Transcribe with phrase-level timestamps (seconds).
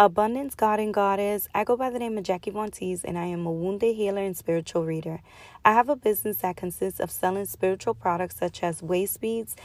[0.00, 1.46] Abundance Garden Goddess.
[1.54, 2.70] I go by the name of Jackie Von
[3.04, 5.20] and I am a wounded healer and spiritual reader.
[5.62, 9.56] I have a business that consists of selling spiritual products such as waist beads,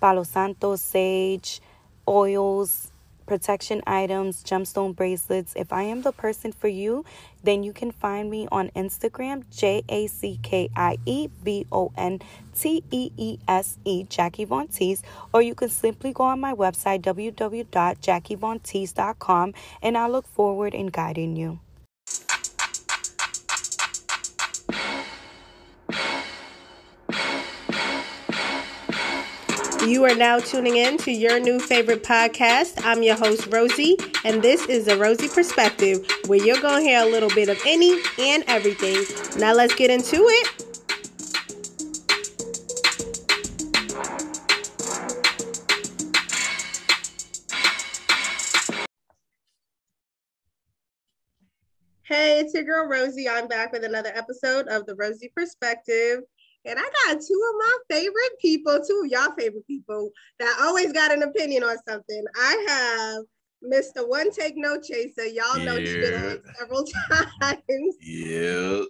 [0.00, 1.60] Palo Santo, sage,
[2.08, 2.90] oils,
[3.26, 5.54] protection items, gemstone bracelets.
[5.56, 7.04] If I am the person for you,
[7.42, 11.92] then you can find me on Instagram, J A C K I E V O
[11.96, 12.20] N
[12.54, 15.02] T E E S E, Jackie Von Teese,
[15.32, 21.36] or you can simply go on my website, www.jackievonteese.com, and I look forward in guiding
[21.36, 21.60] you.
[29.86, 32.84] You are now tuning in to your new favorite podcast.
[32.84, 37.02] I'm your host, Rosie, and this is the Rosie Perspective, where you're going to hear
[37.02, 39.04] a little bit of any and everything.
[39.38, 40.66] Now, let's get into it.
[52.02, 53.28] Hey, it's your girl Rosie.
[53.28, 56.22] I'm back with another episode of the Rosie Perspective.
[56.66, 60.92] And I got two of my favorite people, two of y'all favorite people that always
[60.92, 62.24] got an opinion on something.
[62.34, 63.24] I have
[63.72, 64.08] Mr.
[64.08, 65.26] One Take No Chaser.
[65.26, 66.84] Y'all know he's been on several
[67.40, 67.96] times.
[68.02, 68.82] Yeah.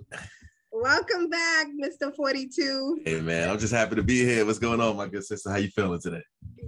[0.73, 2.15] Welcome back, Mr.
[2.15, 3.01] 42.
[3.05, 4.47] Hey man, I'm just happy to be here.
[4.47, 5.51] What's going on, my good sister?
[5.51, 6.23] How you feeling today?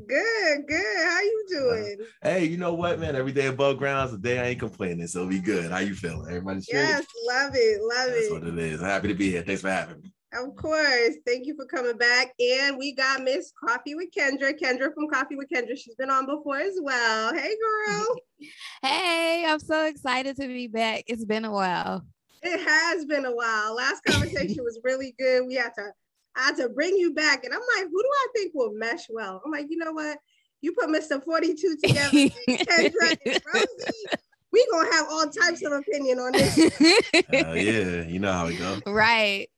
[0.07, 1.07] Good, good.
[1.07, 1.97] How you doing?
[2.23, 3.17] Uh, hey, you know what, man?
[3.17, 5.71] Every day above ground is a day I ain't complaining, so be good.
[5.71, 6.27] How you feeling?
[6.27, 6.81] Everybody straight?
[6.81, 8.31] Yes, love it, love That's it.
[8.31, 8.83] That's what it is.
[8.83, 9.43] I'm Happy to be here.
[9.43, 10.13] Thanks for having me.
[10.33, 11.17] Of course.
[11.27, 12.35] Thank you for coming back.
[12.39, 14.53] And we got Miss Coffee with Kendra.
[14.59, 15.77] Kendra from Coffee with Kendra.
[15.77, 17.35] She's been on before as well.
[17.35, 18.17] Hey, girl.
[18.83, 21.05] hey, I'm so excited to be back.
[21.07, 22.05] It's been a while.
[22.43, 23.75] It has been a while.
[23.75, 25.47] Last conversation was really good.
[25.47, 25.93] We had to
[26.39, 27.45] I had to bring you back.
[27.45, 29.43] And I'm like, who do I think will mesh well?
[29.45, 30.19] I'm like, you know what?
[30.61, 31.23] You put Mr.
[31.23, 32.11] 42 together,
[32.49, 34.19] Kendra and Rosie.
[34.51, 36.59] We gonna have all types of opinion on this.
[37.15, 38.81] Uh, yeah, you know how it go.
[38.91, 39.49] Right.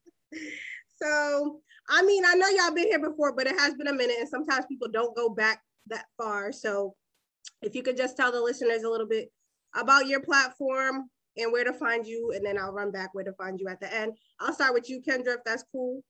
[1.02, 4.16] So, I mean, I know y'all been here before, but it has been a minute,
[4.18, 6.52] and sometimes people don't go back that far.
[6.52, 6.94] So,
[7.62, 9.30] if you could just tell the listeners a little bit
[9.74, 13.32] about your platform and where to find you, and then I'll run back where to
[13.34, 14.12] find you at the end.
[14.40, 16.02] I'll start with you, Kendra, if that's cool.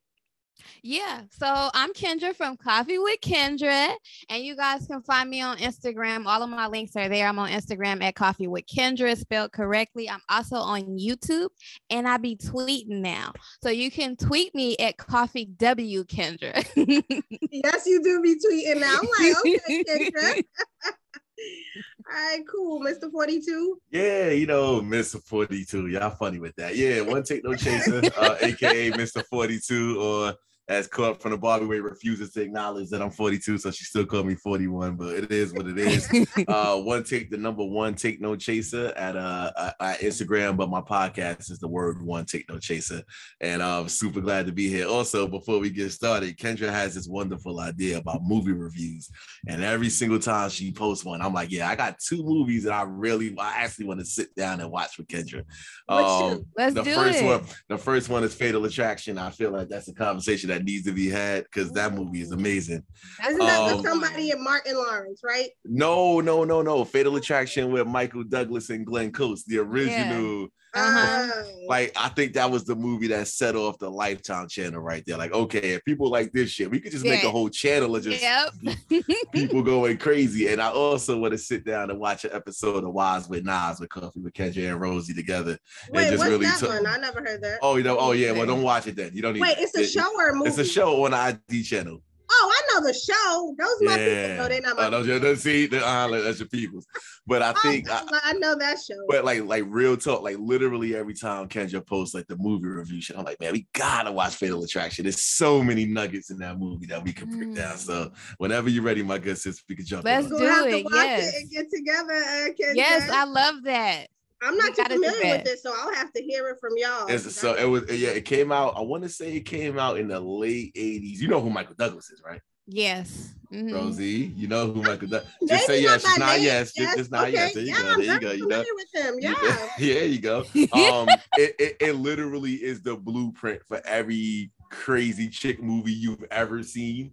[0.82, 1.22] Yeah.
[1.30, 3.94] So I'm Kendra from Coffee with Kendra,
[4.28, 6.26] and you guys can find me on Instagram.
[6.26, 7.26] All of my links are there.
[7.26, 10.08] I'm on Instagram at Coffee with Kendra, spelled correctly.
[10.08, 11.48] I'm also on YouTube,
[11.90, 13.32] and I be tweeting now.
[13.62, 16.64] So you can tweet me at Coffee W Kendra.
[17.50, 18.98] yes, you do be tweeting now.
[19.00, 20.42] I'm like, okay, Kendra.
[22.10, 22.80] All right, cool.
[22.80, 23.10] Mr.
[23.10, 23.80] 42.
[23.90, 25.22] Yeah, you know, Mr.
[25.22, 25.88] 42.
[25.88, 26.76] Y'all funny with that.
[26.76, 29.24] Yeah, one take no chaser, uh, aka Mr.
[29.24, 30.34] 42, or
[30.70, 34.06] as caught from the Barbie way refuses to acknowledge that I'm 42, so she still
[34.06, 36.08] called me 41, but it is what it is.
[36.48, 40.80] uh, one take the number one take no chaser at uh at Instagram, but my
[40.80, 43.02] podcast is the word one take no chaser,
[43.40, 44.86] and I'm super glad to be here.
[44.86, 49.10] Also, before we get started, Kendra has this wonderful idea about movie reviews,
[49.48, 52.72] and every single time she posts one, I'm like, yeah, I got two movies that
[52.72, 55.42] I really, I actually want to sit down and watch with Kendra.
[55.88, 57.24] Um, Let's the do first it.
[57.24, 59.18] one, the first one is Fatal Attraction.
[59.18, 62.32] I feel like that's a conversation that needs to be had because that movie is
[62.32, 62.82] amazing.
[63.26, 65.50] Isn't that Um, with somebody and Martin Lawrence, right?
[65.64, 66.84] No, no, no, no.
[66.84, 70.48] Fatal Attraction with Michael Douglas and Glenn Close, the original.
[70.74, 71.30] Uh-huh.
[71.34, 71.66] Oh.
[71.68, 75.16] Like, I think that was the movie that set off the Lifetime channel right there.
[75.16, 78.02] Like, okay, if people like this shit, we could just make a whole channel of
[78.04, 79.04] just Yep.
[79.32, 80.48] people going crazy.
[80.48, 83.80] And I also want to sit down and watch an episode of Wives with Knives
[83.80, 85.58] with Coffee with Kendra and Rosie together.
[85.90, 86.86] Wait, just what's really that took- one?
[86.86, 87.58] I never heard that.
[87.62, 88.32] Oh, you know, oh yeah.
[88.32, 89.10] Well, don't watch it then.
[89.14, 89.40] You don't need.
[89.42, 90.48] Wait, it's a it- show or a movie?
[90.48, 92.02] It's a show on the ID channel.
[92.32, 93.54] Oh, I know the show.
[93.58, 94.36] Those my people.
[94.36, 95.20] No, they're not my Oh, those, people.
[95.20, 96.86] those, see, the, uh, like, that's your people's.
[97.26, 98.94] But I Oh, think, I, I, I know that show.
[99.08, 103.00] but like, like real talk, like literally every time Kendra posts like the movie review
[103.00, 105.04] shit, I'm like, man, we gotta watch Fatal Attraction.
[105.04, 107.74] There's so many nuggets in that movie that we can break down.
[107.74, 107.78] Mm.
[107.78, 110.04] So whenever you're ready, my good sis, we can jump.
[110.04, 110.32] Let's in.
[110.34, 110.48] We're on it.
[110.48, 111.34] gonna have do to it, watch yes.
[111.34, 112.12] it and get together.
[112.14, 112.76] Uh, Kendra.
[112.76, 114.06] yes, I love that.
[114.42, 117.06] I'm not too familiar with this, so I'll have to hear it from y'all.
[117.08, 118.74] It's- so it was, yeah, it came out.
[118.76, 121.18] I want to say it came out in the late '80s.
[121.18, 122.40] You know who Michael Douglas is, right?
[122.66, 123.34] Yes.
[123.52, 123.74] Mhm.
[123.74, 125.32] Rosie, you know who Michael Douglas.
[125.48, 126.44] Just say yes, It's not name.
[126.44, 127.32] yes, just, just not okay.
[127.32, 127.54] yes.
[127.54, 127.88] There you yeah, go.
[127.90, 128.30] I'm There you go.
[128.32, 128.62] You know.
[128.62, 129.14] familiar with him.
[129.18, 129.68] You- Yeah.
[129.78, 130.44] yeah, there you go.
[130.72, 136.62] Um, it, it, it literally is the blueprint for every crazy chick movie you've ever
[136.62, 137.12] seen.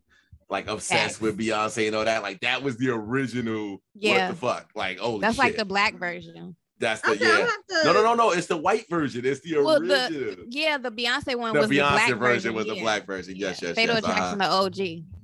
[0.50, 1.21] Like obsessed Facts.
[1.21, 2.21] with Beyonce and all that.
[2.21, 3.81] Like that was the original.
[3.95, 4.27] Yeah.
[4.27, 4.69] What the fuck?
[4.75, 5.44] Like oh, That's shit.
[5.44, 6.56] like the black version.
[6.79, 7.47] That's the Okay, yeah.
[7.47, 7.85] to.
[7.85, 8.31] No, no, no, no.
[8.31, 9.25] It's the white version.
[9.25, 9.97] It's the Well, original.
[10.09, 13.35] the yeah, the Beyonce one The was the black Beyonce version was the black version.
[13.35, 13.69] Yes, Yeah.
[13.69, 14.03] yes, Fatal yes.
[14.03, 14.75] Attraction, the OG.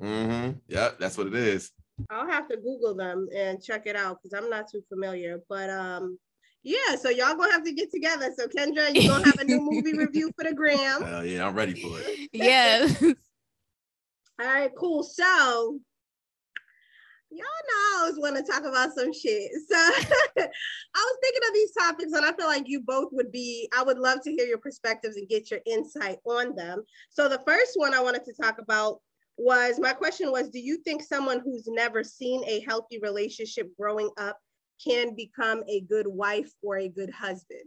[0.02, 0.52] Mm-hmm.
[0.68, 1.72] Yep, that's what it is.
[2.10, 5.40] I'll have to Google them and check it out because I'm not too familiar.
[5.48, 6.18] But um,
[6.64, 8.32] yeah, so y'all gonna have to get together.
[8.36, 11.04] So Kendra, you gonna have a new movie review for the gram.
[11.04, 12.30] Hell yeah, I'm ready for it.
[12.34, 13.02] Yes.
[14.42, 15.04] All right, cool.
[15.04, 15.80] So
[17.34, 19.52] y'all know I always want to talk about some shit.
[19.68, 20.48] So I
[20.94, 23.98] was thinking of these topics, and I feel like you both would be, I would
[23.98, 26.84] love to hear your perspectives and get your insight on them.
[27.10, 29.00] So the first one I wanted to talk about
[29.38, 34.10] was my question was Do you think someone who's never seen a healthy relationship growing
[34.18, 34.38] up
[34.84, 37.64] can become a good wife or a good husband?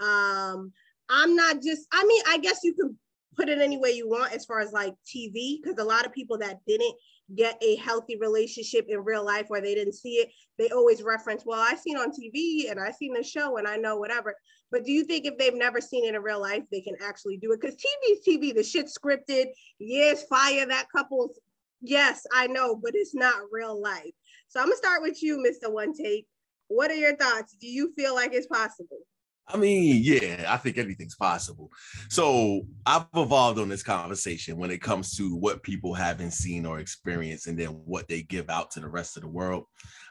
[0.00, 0.72] Um,
[1.10, 2.98] I'm not just, I mean, I guess you can
[3.36, 6.12] put it any way you want as far as like TV, because a lot of
[6.12, 6.94] people that didn't
[7.34, 11.44] get a healthy relationship in real life where they didn't see it, they always reference,
[11.46, 14.34] well, I seen on TV and I seen the show and I know whatever.
[14.70, 17.38] But do you think if they've never seen it in real life, they can actually
[17.38, 17.60] do it?
[17.60, 19.46] Because TV's TV, the shit scripted.
[19.78, 21.38] Yes, fire that couple's.
[21.80, 24.12] Yes, I know, but it's not real life.
[24.48, 25.72] So I'm gonna start with you, Mr.
[25.72, 26.26] One Take.
[26.68, 27.56] What are your thoughts?
[27.60, 28.98] Do you feel like it's possible?
[29.46, 31.70] I mean, yeah, I think anything's possible.
[32.08, 36.78] So I've evolved on this conversation when it comes to what people haven't seen or
[36.78, 39.64] experienced and then what they give out to the rest of the world.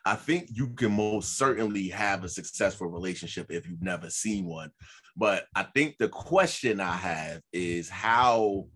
[0.05, 4.69] I think you can most certainly have a successful relationship if you've never seen one.
[5.15, 8.67] But I think the question I have is how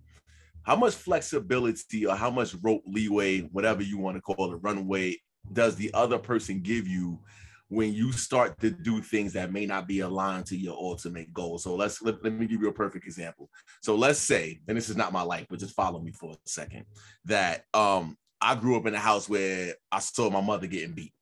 [0.64, 5.16] how much flexibility or how much rope leeway, whatever you want to call it, runway,
[5.54, 7.20] does the other person give you
[7.70, 11.58] when you start to do things that may not be aligned to your ultimate goal.
[11.58, 13.50] So let's let, let, me give you a perfect example.
[13.82, 16.38] So let's say, and this is not my life, but just follow me for a
[16.46, 16.86] second,
[17.26, 21.14] that um I grew up in a house where I saw my mother getting beat.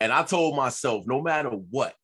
[0.00, 1.94] And I told myself, no matter what,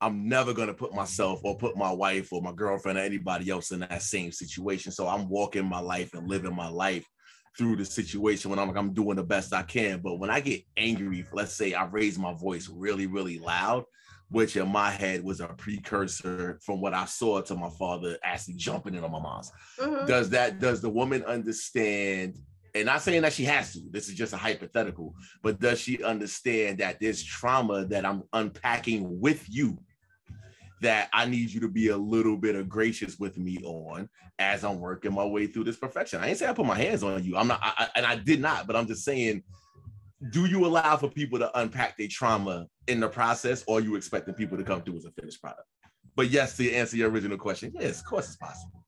[0.00, 3.50] I'm never going to put myself or put my wife or my girlfriend or anybody
[3.50, 4.92] else in that same situation.
[4.92, 7.06] So I'm walking my life and living my life
[7.56, 10.00] through the situation when I'm like, I'm doing the best I can.
[10.00, 13.84] But when I get angry, let's say I raise my voice really, really loud,
[14.30, 18.54] which in my head was a precursor from what I saw to my father actually
[18.54, 19.52] jumping in on my mom's.
[19.78, 20.06] Mm-hmm.
[20.06, 22.36] Does that, does the woman understand?
[22.74, 26.02] And not saying that she has to, this is just a hypothetical, but does she
[26.02, 29.78] understand that there's trauma that I'm unpacking with you
[30.84, 34.08] that I need you to be a little bit of gracious with me on
[34.38, 36.20] as I'm working my way through this perfection.
[36.20, 37.36] I ain't say I put my hands on you.
[37.36, 39.42] I'm not, I, and I did not, but I'm just saying,
[40.30, 44.34] do you allow for people to unpack their trauma in the process, or you expecting
[44.34, 45.66] people to come through as a finished product?
[46.16, 48.84] But yes, to answer your original question, yes, of course it's possible.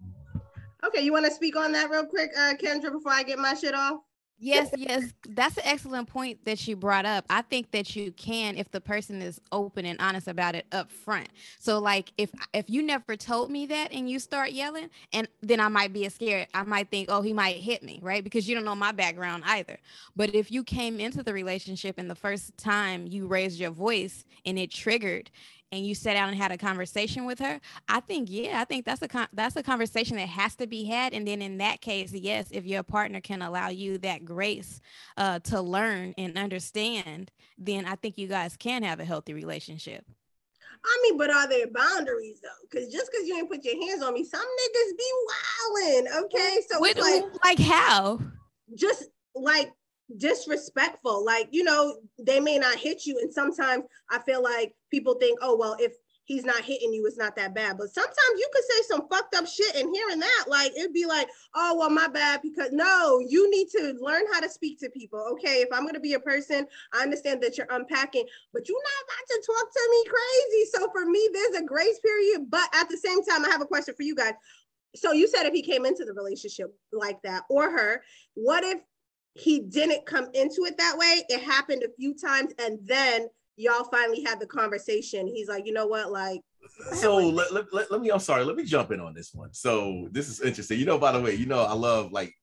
[0.86, 3.54] Okay, you want to speak on that real quick, uh, Kendra, before I get my
[3.54, 4.00] shit off?
[4.38, 5.14] Yes, yes.
[5.26, 7.24] That's an excellent point that you brought up.
[7.30, 10.90] I think that you can if the person is open and honest about it up
[10.90, 11.28] front.
[11.58, 15.58] So like if if you never told me that and you start yelling and then
[15.58, 16.48] I might be scared.
[16.52, 18.22] I might think, "Oh, he might hit me," right?
[18.22, 19.78] Because you don't know my background either.
[20.14, 24.26] But if you came into the relationship and the first time you raised your voice
[24.44, 25.30] and it triggered,
[25.72, 28.84] and you sat down and had a conversation with her, I think yeah, I think
[28.84, 31.12] that's a con- that's a conversation that has to be had.
[31.12, 34.80] And then in that case, yes, if your partner can allow you that grace
[35.16, 40.04] uh, to learn and understand, then I think you guys can have a healthy relationship.
[40.84, 42.68] I mean, but are there boundaries though?
[42.70, 46.24] Because just because you ain't put your hands on me, some niggas be wilding.
[46.24, 48.20] Okay, so Wait, like, like how?
[48.74, 49.04] Just
[49.34, 49.72] like
[50.16, 51.24] disrespectful.
[51.24, 53.18] Like, you know, they may not hit you.
[53.18, 55.92] And sometimes I feel like people think, oh, well, if
[56.24, 57.78] he's not hitting you, it's not that bad.
[57.78, 61.06] But sometimes you could say some fucked up shit and hearing that, like, it'd be
[61.06, 62.40] like, oh, well, my bad.
[62.42, 65.24] Because no, you need to learn how to speak to people.
[65.32, 65.60] Okay.
[65.60, 69.04] If I'm going to be a person, I understand that you're unpacking, but you're not
[69.04, 70.70] about to talk to me crazy.
[70.74, 72.46] So for me, there's a grace period.
[72.50, 74.34] But at the same time, I have a question for you guys.
[74.96, 78.02] So you said if he came into the relationship like that or her,
[78.34, 78.80] what if
[79.38, 81.22] he didn't come into it that way.
[81.28, 85.26] It happened a few times, and then y'all finally had the conversation.
[85.26, 86.40] He's like, you know what, like.
[86.94, 88.10] So let, let, let, let, me.
[88.10, 88.44] I'm sorry.
[88.44, 89.52] Let me jump in on this one.
[89.52, 90.78] So this is interesting.
[90.78, 92.34] You know, by the way, you know, I love like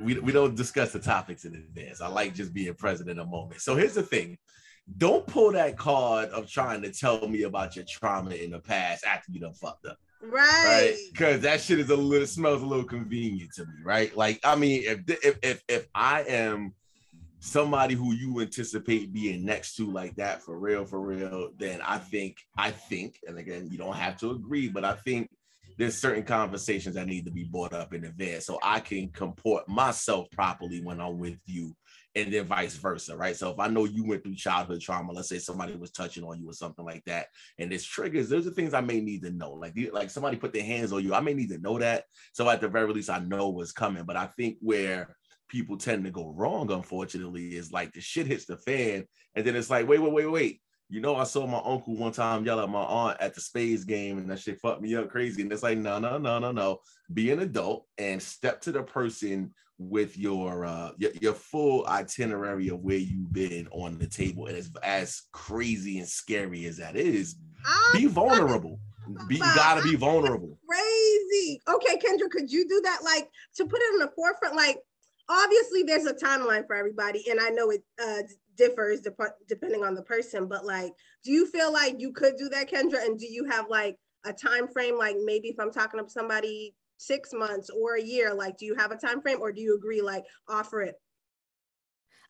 [0.00, 2.00] we we don't discuss the topics in advance.
[2.00, 3.60] I like just being present in a moment.
[3.60, 4.38] So here's the thing.
[4.98, 9.04] Don't pull that card of trying to tell me about your trauma in the past
[9.04, 9.98] after you done fucked up.
[10.22, 10.96] Right.
[11.12, 11.42] Because right?
[11.42, 14.16] that shit is a little smells a little convenient to me, right?
[14.16, 16.74] Like, I mean, if if if if I am
[17.40, 21.98] somebody who you anticipate being next to like that for real, for real, then I
[21.98, 25.28] think I think, and again, you don't have to agree, but I think
[25.76, 29.68] there's certain conversations that need to be brought up in advance so I can comport
[29.68, 31.74] myself properly when I'm with you
[32.14, 33.36] and then vice versa, right?
[33.36, 36.40] So if I know you went through childhood trauma, let's say somebody was touching on
[36.40, 37.28] you or something like that,
[37.58, 39.52] and this triggers, those are things I may need to know.
[39.52, 42.04] Like like somebody put their hands on you, I may need to know that.
[42.32, 44.04] So at the very least, I know what's coming.
[44.04, 45.16] But I think where
[45.48, 49.04] people tend to go wrong, unfortunately, is like the shit hits the fan,
[49.34, 50.60] and then it's like, wait, wait, wait, wait.
[50.90, 53.84] You know, I saw my uncle one time yell at my aunt at the spades
[53.84, 55.40] game, and that shit fucked me up crazy.
[55.40, 56.80] And it's like, no, no, no, no, no.
[57.14, 59.54] Be an adult and step to the person
[59.88, 64.46] with your uh your, your full itinerary of where you've been on the table.
[64.46, 67.36] And as as crazy and scary as that is,
[67.92, 68.78] be vulnerable.
[69.26, 70.58] Be, you gotta be vulnerable.
[70.68, 71.60] Crazy.
[71.68, 73.00] Okay, Kendra, could you do that?
[73.04, 74.78] Like to put it in the forefront, like
[75.28, 78.22] obviously there's a timeline for everybody, and I know it uh,
[78.56, 80.46] differs dep- depending on the person.
[80.46, 80.92] But like,
[81.24, 83.04] do you feel like you could do that, Kendra?
[83.04, 84.98] And do you have like a time frame?
[84.98, 88.74] Like maybe if I'm talking to somebody six months or a year, like, do you
[88.74, 90.02] have a time frame, or do you agree?
[90.02, 90.94] Like, offer it.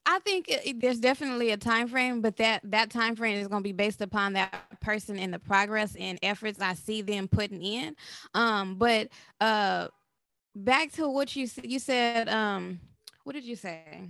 [0.04, 3.62] I think it, there's definitely a time frame, but that that time frame is going
[3.62, 7.62] to be based upon that person and the progress and efforts I see them putting
[7.62, 7.94] in.
[8.34, 9.08] Um, but
[9.40, 9.88] uh,
[10.56, 12.28] back to what you you said.
[12.28, 12.80] Um,
[13.24, 14.08] what did you say?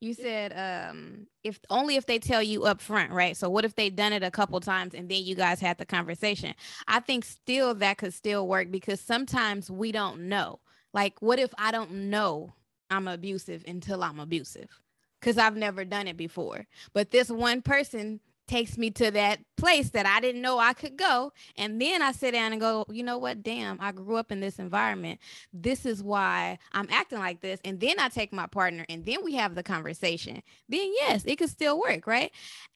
[0.00, 3.36] You said um, if only if they tell you up front, right?
[3.36, 5.84] So what if they done it a couple times and then you guys had the
[5.84, 6.54] conversation?
[6.88, 10.60] I think still that could still work because sometimes we don't know.
[10.94, 12.54] Like, what if I don't know
[12.88, 14.80] I'm abusive until I'm abusive?
[15.20, 16.66] because I've never done it before.
[16.92, 20.96] But this one person takes me to that place that I didn't know I could
[20.96, 21.32] go.
[21.56, 23.44] And then I sit down and go, you know what?
[23.44, 25.20] Damn, I grew up in this environment.
[25.52, 27.60] This is why I'm acting like this.
[27.64, 30.42] And then I take my partner and then we have the conversation.
[30.68, 32.32] Then yes, it could still work, right?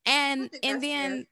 [0.07, 1.27] And and then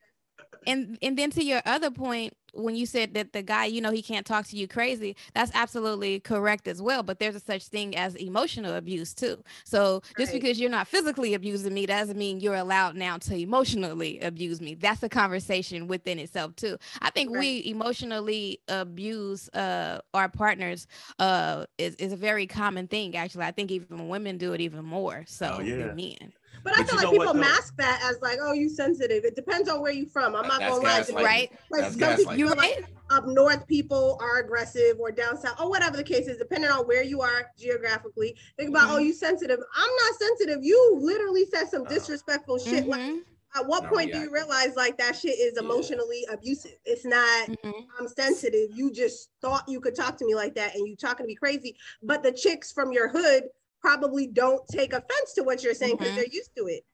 [0.66, 3.90] and and then to your other point when you said that the guy you know
[3.90, 7.64] he can't talk to you crazy that's absolutely correct as well but there's a such
[7.64, 10.40] thing as emotional abuse too so just right.
[10.40, 14.74] because you're not physically abusing me doesn't mean you're allowed now to emotionally abuse me
[14.74, 17.40] that's a conversation within itself too i think right.
[17.40, 20.86] we emotionally abuse uh, our partners
[21.18, 24.84] uh, is, is a very common thing actually i think even women do it even
[24.84, 25.76] more so oh, yeah.
[25.76, 26.32] than men
[26.64, 29.24] but, I feel like people mask that as like, oh, you sensitive.
[29.24, 30.34] It depends on where you're from.
[30.34, 31.50] I'm not gonna lie to right.
[31.70, 32.84] Like That's some people, you right.
[33.10, 36.86] up north people are aggressive or down south or whatever the case is, depending on
[36.86, 38.36] where you are geographically.
[38.56, 38.94] Think about, oh, mm-hmm.
[38.94, 39.58] oh, you sensitive.
[39.74, 40.58] I'm not sensitive.
[40.62, 42.86] You literally said some uh, disrespectful uh, shit.
[42.86, 42.90] Mm-hmm.
[42.90, 46.34] Like, at what point do you realize like that shit is emotionally yeah.
[46.34, 46.76] abusive?
[46.84, 47.70] It's not mm-hmm.
[47.98, 48.70] I'm sensitive.
[48.72, 51.34] You just thought you could talk to me like that and you talking to me
[51.34, 51.76] crazy.
[52.02, 53.44] But the chicks from your hood
[53.82, 56.16] probably don't take offense to what you're saying because mm-hmm.
[56.16, 56.84] they're used to it.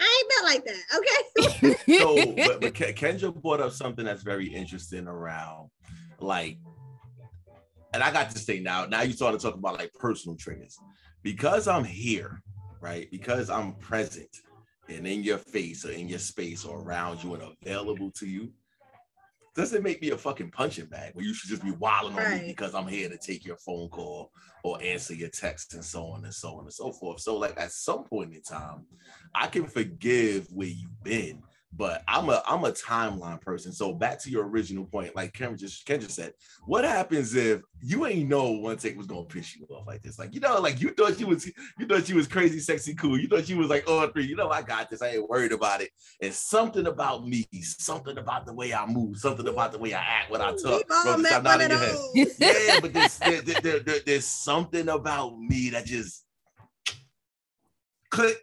[0.00, 1.66] I ain't built like that.
[1.66, 1.98] Okay.
[1.98, 5.70] so, but, but Kendra brought up something that's very interesting around
[6.20, 6.58] like,
[7.94, 10.78] and I got to say now, now you started talking about like personal triggers
[11.22, 12.42] because I'm here,
[12.80, 13.10] right?
[13.10, 14.28] Because I'm present
[14.88, 18.52] and in your face or in your space or around you and available to you
[19.56, 22.34] doesn't make me a fucking punching bag where you should just be wilding right.
[22.34, 24.30] on me because I'm here to take your phone call
[24.62, 27.20] or answer your text and so on and so on and so forth.
[27.20, 28.84] So, like at some point in time,
[29.34, 31.42] I can forgive where you've been
[31.72, 33.72] but I'm a I'm a timeline person.
[33.72, 36.32] So back to your original point, like Ken just Ken just said,
[36.64, 40.18] what happens if you ain't know one take was gonna piss you off like this?
[40.18, 43.18] Like you know, like you thought she was you thought she was crazy, sexy, cool.
[43.18, 44.26] You thought she was like oh three.
[44.26, 45.02] You know, I got this.
[45.02, 45.90] I ain't worried about it.
[46.22, 50.00] And something about me, something about the way I move, something about the way I
[50.00, 50.86] act when I talk.
[50.86, 51.96] Bro, not in your head.
[52.38, 56.24] yeah, but there's, there, there, there, there's something about me that just
[58.10, 58.36] click.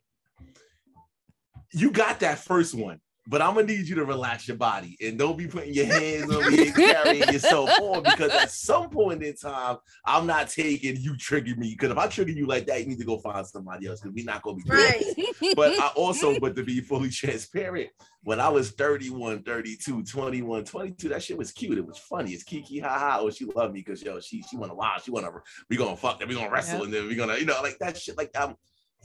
[1.71, 5.17] You got that first one but I'm gonna need you to relax your body and
[5.17, 9.23] don't be putting your hands on me and carrying yourself on because at some point
[9.23, 11.71] in time, I'm not taking you trigger me.
[11.71, 14.13] Because if I trigger you like that, you need to go find somebody else because
[14.13, 15.03] we're not gonna be right.
[15.55, 17.89] but I also, but to be fully transparent,
[18.23, 21.77] when I was 31, 32, 21, 22, that shit was cute.
[21.77, 22.31] It was funny.
[22.31, 23.17] It's kiki ha ha.
[23.21, 25.31] Oh, she loved me because yo, she she wanna watch, she wanna
[25.69, 26.85] we gonna fuck, then we gonna wrestle, yeah.
[26.85, 28.17] and then we gonna, you know, like that shit.
[28.17, 28.55] Like I'm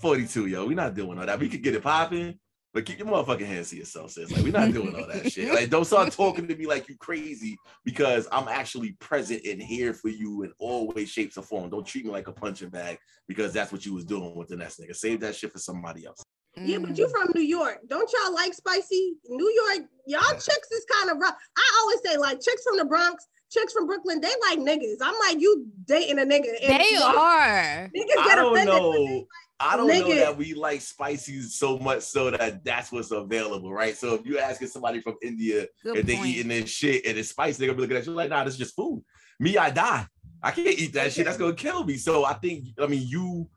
[0.02, 0.66] 42, yo.
[0.66, 1.38] we not doing all that.
[1.38, 2.38] We could get it popping
[2.74, 4.30] but keep your motherfucking hands to yourself, sis.
[4.30, 5.52] Like, we're not doing all that shit.
[5.52, 9.94] Like, don't start talking to me like you crazy because I'm actually present and here
[9.94, 11.70] for you in all ways, shapes, or form.
[11.70, 14.56] Don't treat me like a punching bag because that's what you was doing with the
[14.56, 14.94] next nigga.
[14.94, 16.22] Save that shit for somebody else.
[16.56, 17.10] Yeah, but you mm.
[17.10, 17.78] from New York.
[17.88, 19.14] Don't y'all like spicy?
[19.28, 21.36] New York, y'all chicks is kind of rough.
[21.56, 24.96] I always say, like, chicks from the Bronx, chicks from Brooklyn, they like niggas.
[25.00, 26.46] I'm like, you dating a nigga.
[26.60, 27.90] they are.
[27.96, 29.26] Niggas get I don't know.
[29.60, 30.08] I don't Nigga.
[30.08, 33.96] know that we like spicy so much so that that's what's available, right?
[33.96, 37.30] So if you're asking somebody from India Good if they eating this shit and it's
[37.30, 39.02] spicy, they're gonna be looking at you like, nah, this is just food.
[39.40, 40.06] Me, I die.
[40.42, 41.24] I can't eat that shit.
[41.24, 41.96] That's gonna kill me.
[41.96, 43.48] So I think, I mean, you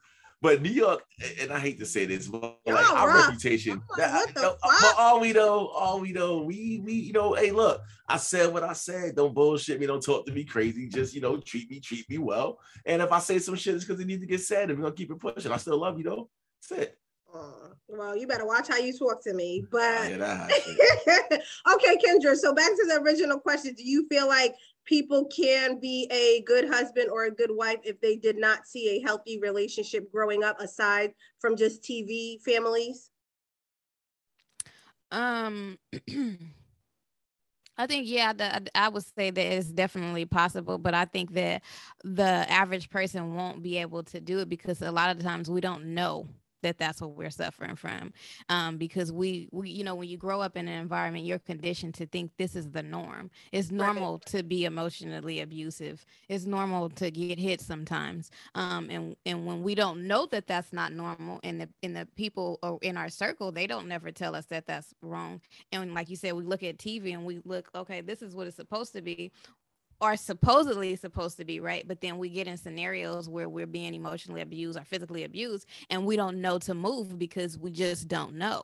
[0.42, 1.04] But New York,
[1.40, 3.28] and I hate to say this, but like our rough.
[3.28, 3.82] reputation.
[3.96, 4.60] Like, what the fuck?
[4.62, 8.52] But all we know, all we know, we we you know, hey, look, I said
[8.52, 9.16] what I said.
[9.16, 9.86] Don't bullshit me.
[9.86, 10.88] Don't talk to me crazy.
[10.88, 12.58] Just you know, treat me, treat me well.
[12.88, 14.72] And if I say some shit, it's because it needs to get said.
[14.72, 15.52] And we're gonna keep it pushing.
[15.52, 16.30] I still love you though.
[16.70, 16.98] That's it.
[17.34, 19.64] Uh, well, you better watch how you talk to me.
[19.72, 20.52] But Yeah, that
[21.74, 22.36] okay, Kendra.
[22.36, 26.68] So back to the original question: Do you feel like people can be a good
[26.68, 30.60] husband or a good wife if they did not see a healthy relationship growing up,
[30.60, 33.12] aside from just TV families?
[35.12, 35.78] Um,
[37.78, 41.64] I think yeah, the, I would say that it's definitely possible, but I think that
[42.04, 45.50] the average person won't be able to do it because a lot of the times
[45.50, 46.28] we don't know
[46.62, 48.14] that that's what we're suffering from
[48.50, 51.94] um, because we we you know when you grow up in an environment you're conditioned
[51.94, 53.30] to think this is the norm.
[53.52, 56.06] It's normal to be emotionally abusive.
[56.30, 60.74] It's normal to get hit sometimes um, and and when we don't know that that's
[60.74, 64.36] not normal and the and the people are in our circle they don't never tell
[64.36, 65.42] us that that's wrong.
[65.72, 68.48] And like you said we look at tv and we look okay this is what
[68.48, 69.32] it's supposed to be
[70.02, 73.94] are supposedly supposed to be right but then we get in scenarios where we're being
[73.94, 78.34] emotionally abused or physically abused and we don't know to move because we just don't
[78.34, 78.62] know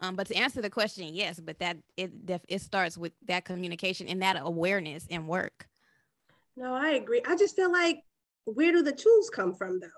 [0.00, 3.44] um, but to answer the question yes but that it def- it starts with that
[3.44, 5.66] communication and that awareness and work
[6.56, 7.20] No, I agree.
[7.26, 8.02] I just feel like
[8.46, 9.88] where do the tools come from, though?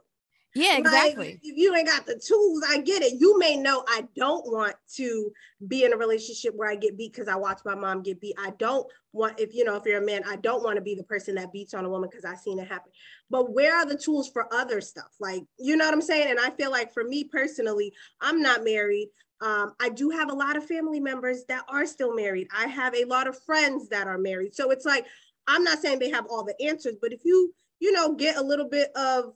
[0.59, 3.21] Yeah Like, exactly if you ain't got the tools, I get it.
[3.21, 5.33] You may know I don't want to
[5.67, 8.35] be in a relationship where I get beat because I watch my mom get beat.
[8.38, 10.95] I don't want, if you know, if you're a man, I don't want to be
[10.95, 12.93] the person that beats on a woman because I've seen it happen.
[13.31, 15.15] But where are the tools for other stuff?
[15.21, 16.31] Like, you know what I'm saying?
[16.31, 19.09] And I feel like for me personally, I'm not married.
[19.41, 22.49] Um, I do have a lot of family members that are still married.
[22.57, 24.55] I have a lot of friends that are married.
[24.55, 25.07] So it's like,
[25.47, 28.43] I'm not saying they have all the answers, but if you, you know, get a
[28.43, 29.33] little bit of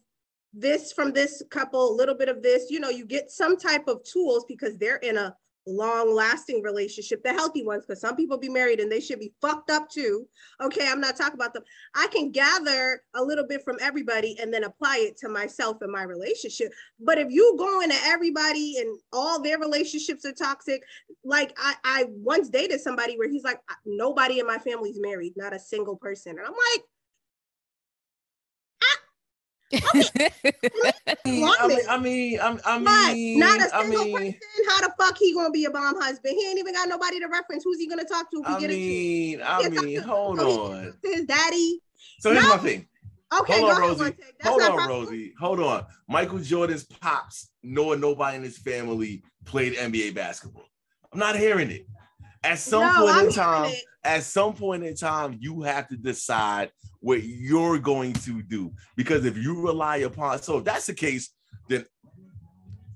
[0.53, 3.89] this from this couple, a little bit of this, you know, you get some type
[3.89, 5.35] of tools because they're in a
[5.67, 9.33] long lasting relationship, the healthy ones, because some people be married and they should be
[9.41, 10.27] fucked up too.
[10.61, 11.63] Okay, I'm not talking about them.
[11.95, 15.93] I can gather a little bit from everybody and then apply it to myself and
[15.93, 16.73] my relationship.
[17.01, 20.83] But if you go into everybody and all their relationships are toxic,
[21.25, 25.55] like I, I once dated somebody where he's like, nobody in my family's married, not
[25.55, 26.39] a single person.
[26.39, 26.85] And I'm like,
[29.75, 29.81] I
[31.27, 34.41] mean, I mean, I mean, I mean, not a I single mean, person.
[34.69, 36.35] How the fuck he gonna be a bomb husband?
[36.39, 37.65] He ain't even got nobody to reference.
[37.65, 40.39] Who's he gonna talk to if he I get mean, I Yeah, talk mean, hold
[40.39, 40.95] so on.
[41.03, 41.81] His daddy.
[42.21, 42.51] So here's No.
[42.51, 42.89] my thing.
[43.41, 44.15] Okay, Hold on, Rosie.
[44.41, 44.89] That's Hold on.
[44.89, 45.33] Rosie.
[45.41, 45.87] Hold on.
[46.07, 50.69] Michael Jordan's pops, knowing nobody in his family played NBA basketball.
[51.13, 51.87] I'm not hearing it.
[52.45, 53.73] At some No, point I'm in time,
[54.05, 58.73] at some point in time, you have to decide what you're going to do.
[58.97, 61.31] Because if you rely upon, so if that's the case,
[61.69, 61.85] then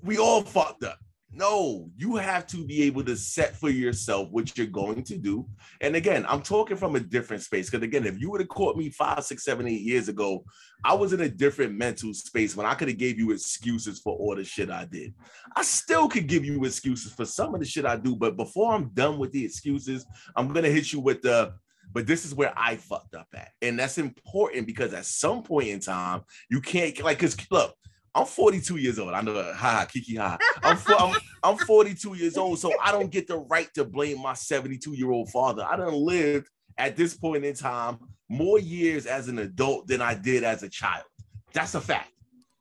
[0.02, 0.98] we all fucked up.
[1.32, 5.46] No, you have to be able to set for yourself what you're going to do.
[5.80, 7.68] And again, I'm talking from a different space.
[7.68, 10.44] Because again, if you would have caught me five, six, seven, eight years ago,
[10.84, 14.16] I was in a different mental space when I could have gave you excuses for
[14.16, 15.14] all the shit I did.
[15.56, 18.72] I still could give you excuses for some of the shit I do, but before
[18.72, 21.54] I'm done with the excuses, I'm gonna hit you with the
[21.92, 23.52] but this is where I fucked up at.
[23.62, 27.74] And that's important because at some point in time, you can't like because look,
[28.16, 29.12] I'm 42 years old.
[29.12, 30.38] I know, ha ha, kiki ha.
[30.62, 34.22] I'm, fo- I'm, I'm 42 years old, so I don't get the right to blame
[34.22, 35.66] my 72 year old father.
[35.68, 36.48] I done lived
[36.78, 37.98] at this point in time
[38.30, 41.04] more years as an adult than I did as a child.
[41.52, 42.10] That's a fact.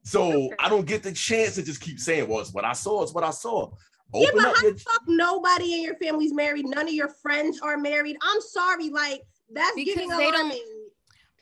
[0.04, 3.02] So I don't get the chance to just keep saying, well, it's what I saw,
[3.02, 3.72] it's what I saw.
[4.14, 6.66] Yeah, Open but up how your the fuck nobody in your family's married?
[6.68, 8.16] None of your friends are married.
[8.22, 10.62] I'm sorry, like that's Because getting they don't- alarming.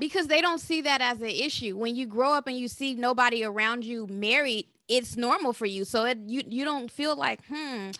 [0.03, 1.77] Because they don't see that as an issue.
[1.77, 5.85] When you grow up and you see nobody around you married it's normal for you.
[5.85, 7.91] So it you you don't feel like hmm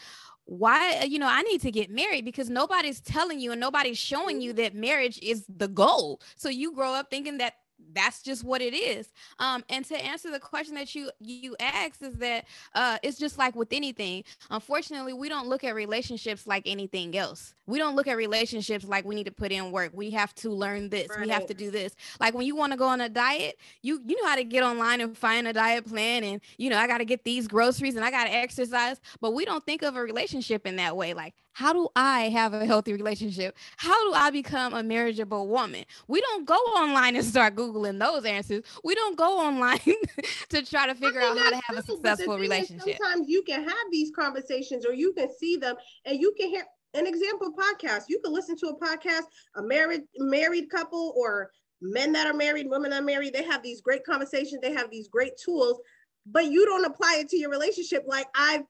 [0.45, 4.41] why you know i need to get married because nobody's telling you and nobody's showing
[4.41, 6.19] you that marriage is the goal.
[6.35, 7.53] So you grow up thinking that
[7.93, 9.11] that's just what it is.
[9.39, 13.37] Um and to answer the question that you you asked is that uh it's just
[13.37, 14.23] like with anything.
[14.49, 17.53] Unfortunately we don't look at relationships like anything else.
[17.65, 19.91] We don't look at relationships like we need to put in work.
[19.93, 21.07] We have to learn this.
[21.19, 21.95] We have to do this.
[22.19, 24.63] Like when you want to go on a diet you you know how to get
[24.63, 27.95] online and find a diet plan and you know i got to get these groceries
[27.95, 31.13] and i got to exercise but we don't think of a relationship in that way.
[31.13, 35.83] Like how do i have a healthy relationship how do i become a marriageable woman
[36.07, 39.79] we don't go online and start googling those answers we don't go online
[40.49, 43.27] to try to figure I out how to have a true, the successful relationship sometimes
[43.29, 47.07] you can have these conversations or you can see them and you can hear an
[47.07, 48.03] example podcast.
[48.07, 49.23] You can listen to a podcast,
[49.55, 53.61] a married married couple or men that are married, women that are married, they have
[53.63, 55.79] these great conversations, they have these great tools.
[56.25, 58.03] but you don't apply it to your relationship.
[58.07, 58.63] Like I've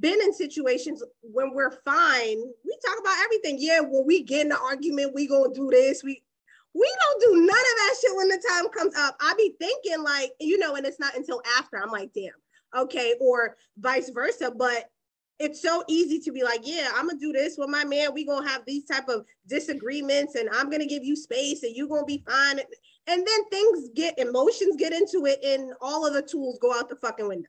[0.00, 3.56] been in situations when we're fine, we talk about everything.
[3.58, 6.02] Yeah, when we get in an argument, we gonna do this.
[6.04, 6.22] We
[6.74, 9.16] we don't do none of that shit when the time comes up.
[9.20, 12.32] I be thinking like, you know, and it's not until after I'm like, damn,
[12.76, 14.52] okay, or vice versa.
[14.54, 14.90] But
[15.38, 18.12] it's so easy to be like, yeah, I'm gonna do this with my man.
[18.12, 21.88] We gonna have these type of disagreements, and I'm gonna give you space, and you
[21.88, 22.60] gonna be fine.
[23.06, 26.88] And then things get emotions get into it, and all of the tools go out
[26.90, 27.48] the fucking window.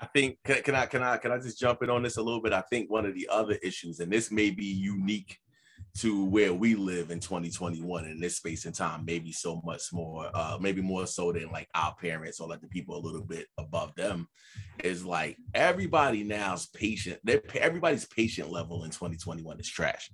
[0.00, 2.22] I think can, can I can I can I just jump in on this a
[2.22, 2.52] little bit?
[2.52, 5.38] I think one of the other issues, and this may be unique
[5.98, 10.30] to where we live in 2021 in this space and time, maybe so much more,
[10.34, 13.46] uh, maybe more so than like our parents or like the people a little bit
[13.58, 14.26] above them,
[14.82, 17.20] is like everybody now's patient.
[17.54, 20.10] Everybody's patient level in 2021 is trash.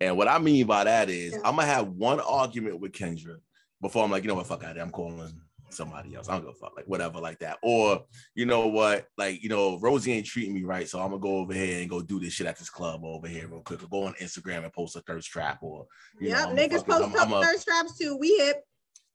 [0.00, 1.34] And what I mean by that is.
[1.36, 3.36] I'm gonna have one argument with Kendra
[3.80, 5.40] before I'm like, you know what, fuck out of I'm calling
[5.74, 6.28] somebody else.
[6.28, 7.58] I don't give a fuck, like whatever, like that.
[7.62, 11.20] Or you know what, like you know, Rosie ain't treating me right, so I'm gonna
[11.20, 13.82] go over here and go do this shit at this club over here real quick.
[13.82, 15.86] Or go on Instagram and post a thirst trap, or
[16.20, 18.16] yeah, niggas post I'm, I'm thirst traps too.
[18.16, 18.62] We hip.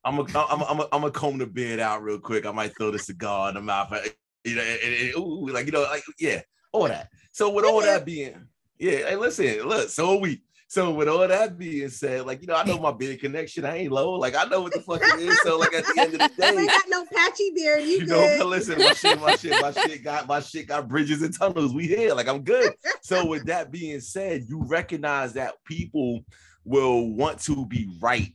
[0.05, 2.45] I'm a, I'm a, I'm a, I'm comb the beard out real quick.
[2.45, 3.99] I might throw the cigar in the mouth, uh,
[4.45, 6.41] you know, and, and, ooh, like you know, like yeah,
[6.71, 7.09] all that.
[7.31, 10.41] So with all that being, yeah, hey, listen, look, so we.
[10.69, 13.65] So with all that being said, like you know, I know my beard connection.
[13.65, 14.11] I ain't low.
[14.11, 15.41] Like I know what the fuck it is.
[15.41, 17.81] So like at the end of the day, I got no patchy beard.
[17.81, 21.23] You, you know, listen, my shit, my shit, my shit got my shit got bridges
[21.23, 21.73] and tunnels.
[21.73, 22.13] We here.
[22.13, 22.71] Like I'm good.
[23.01, 26.23] So with that being said, you recognize that people
[26.63, 28.31] will want to be right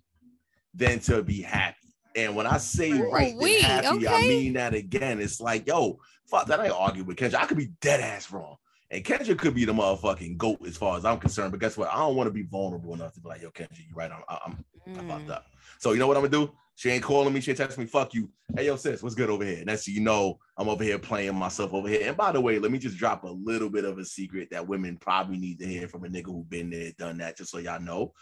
[0.74, 1.76] than to be happy.
[2.16, 4.08] And when I say right we, happy, okay.
[4.08, 5.20] I mean that again.
[5.20, 6.58] It's like, yo, fuck that.
[6.58, 7.36] I argue with Kendra.
[7.36, 8.56] I could be dead ass wrong.
[8.94, 11.50] And Kendra could be the motherfucking goat as far as I'm concerned.
[11.50, 11.90] But guess what?
[11.90, 14.08] I don't want to be vulnerable enough to be like, yo, Kendra, you right.
[14.08, 15.04] I'm, I'm, mm.
[15.04, 15.46] I fucked up.
[15.80, 16.52] So you know what I'm gonna do?
[16.76, 17.40] She ain't calling me.
[17.40, 17.86] She ain't texting me.
[17.86, 18.30] Fuck you.
[18.56, 19.58] Hey, yo, sis, what's good over here?
[19.58, 22.06] And that's you know I'm over here playing myself over here.
[22.06, 24.68] And by the way, let me just drop a little bit of a secret that
[24.68, 27.58] women probably need to hear from a nigga who been there, done that, just so
[27.58, 28.12] y'all know.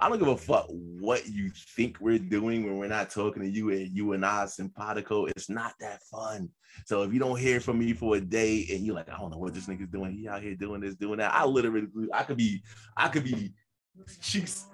[0.00, 3.48] I don't give a fuck what you think we're doing when we're not talking to
[3.48, 5.26] you and you and I simpatico.
[5.26, 6.48] It's not that fun.
[6.86, 9.30] So if you don't hear from me for a day and you're like, I don't
[9.30, 11.34] know what this nigga's doing, he out here doing this, doing that.
[11.34, 12.62] I literally, I could be,
[12.96, 13.52] I could be
[14.22, 14.66] cheeks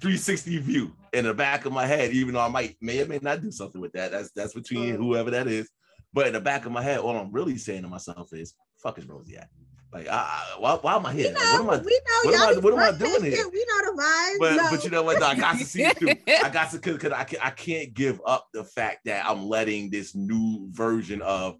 [0.00, 3.18] 360 view in the back of my head, even though I might may or may
[3.20, 4.12] not do something with that.
[4.12, 5.70] That's that's between whoever that is.
[6.12, 8.98] But in the back of my head, all I'm really saying to myself is, "Fuck
[8.98, 9.48] is Rosie at?"
[9.96, 11.32] Like, I, why, why am I here?
[11.32, 11.76] Know, like, what am I?
[11.78, 13.48] We know, what, am I, what am I doing here?
[13.48, 14.38] We know the vibe.
[14.38, 14.70] But no.
[14.70, 15.22] but you know what?
[15.22, 16.10] I got to see through.
[16.28, 20.14] I got to because I I can't give up the fact that I'm letting this
[20.14, 21.56] new version of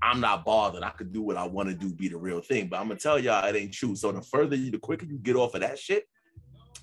[0.00, 0.84] I'm not bothered.
[0.84, 2.68] I could do what I want to do, be the real thing.
[2.68, 3.96] But I'm gonna tell y'all it ain't true.
[3.96, 6.04] So the further you, the quicker you get off of that shit,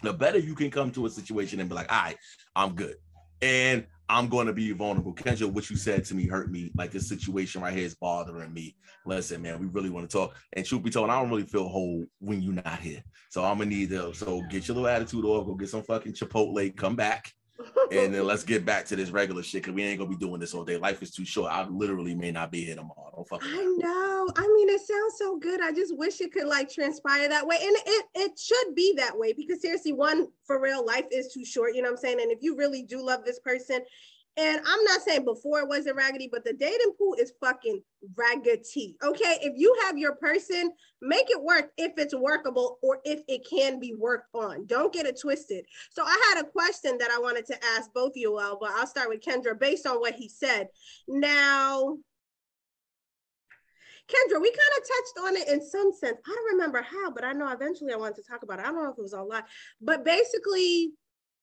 [0.03, 2.17] the better you can come to a situation and be like, all right,
[2.53, 2.95] I'm good.
[3.41, 5.13] And I'm going to be vulnerable.
[5.13, 6.71] Kendra, what you said to me hurt me.
[6.75, 8.75] Like this situation right here is bothering me.
[9.05, 10.35] Listen, man, we really want to talk.
[10.53, 13.03] And truth be told, I don't really feel whole when you're not here.
[13.29, 14.13] So I'm gonna need to.
[14.13, 15.45] So get your little attitude off.
[15.45, 16.75] Go get some fucking Chipotle.
[16.75, 17.33] Come back,
[17.91, 19.63] and then let's get back to this regular shit.
[19.63, 20.77] Cause we ain't gonna be doing this all day.
[20.77, 21.51] Life is too short.
[21.51, 23.11] I literally may not be here tomorrow.
[23.15, 23.41] Don't fuck.
[23.43, 24.29] I know.
[24.35, 25.61] I mean, it sounds so good.
[25.61, 29.17] I just wish it could like transpire that way, and it it should be that
[29.17, 31.75] way because seriously, one for real, life is too short.
[31.75, 32.21] You know what I'm saying?
[32.21, 33.81] And if you really do love this person
[34.37, 37.81] and I'm not saying before it wasn't raggedy, but the dating pool is fucking
[38.15, 38.95] raggedy.
[39.03, 39.39] Okay.
[39.41, 40.71] If you have your person,
[41.01, 44.67] make it work if it's workable or if it can be worked on.
[44.67, 45.65] Don't get it twisted.
[45.89, 48.69] So I had a question that I wanted to ask both of you all, but
[48.75, 50.67] I'll start with Kendra based on what he said.
[51.07, 51.97] Now,
[54.07, 56.17] Kendra, we kind of touched on it in some sense.
[56.25, 58.65] I don't remember how, but I know eventually I wanted to talk about it.
[58.65, 59.45] I don't know if it was a lot,
[59.81, 60.91] but basically,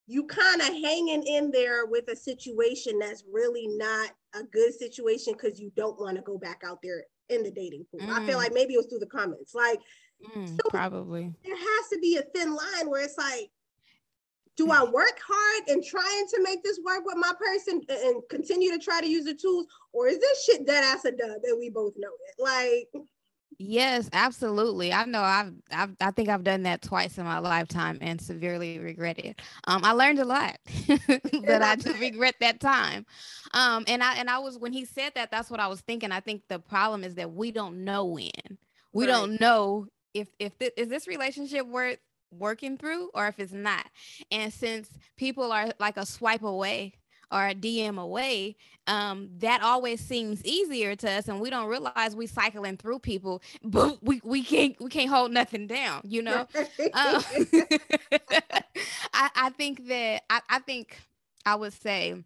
[0.06, 5.32] you kind of hanging in there with a situation that's really not a good situation
[5.32, 8.00] because you don't want to go back out there in the dating pool.
[8.00, 8.10] Mm.
[8.10, 8.42] I feel mm.
[8.42, 9.54] like maybe it was through the comments.
[9.54, 9.80] Like
[10.34, 13.50] mm, so probably there has to be a thin line where it's like,
[14.56, 18.70] do I work hard and trying to make this work with my person and continue
[18.70, 21.58] to try to use the tools, or is this shit dead ass a dub and
[21.58, 22.42] we both know it?
[22.42, 23.04] Like
[23.58, 24.92] Yes, absolutely.
[24.92, 28.78] I know I've, I've I think I've done that twice in my lifetime and severely
[28.78, 29.40] regret it.
[29.64, 33.06] Um, I learned a lot, but I do regret that time.
[33.52, 36.12] Um, and I and I was when he said that, that's what I was thinking.
[36.12, 38.30] I think the problem is that we don't know when.
[38.92, 39.12] We right.
[39.12, 41.98] don't know if if th- is this relationship worth
[42.30, 43.86] working through or if it's not.
[44.30, 46.94] And since people are like a swipe away
[47.30, 48.56] or a DM away,
[48.86, 53.42] um, that always seems easier to us, and we don't realize we're cycling through people,
[53.62, 56.46] but we, we can't we can't hold nothing down, you know.
[56.92, 57.24] um,
[59.12, 60.98] I, I think that I, I think
[61.46, 62.24] I would say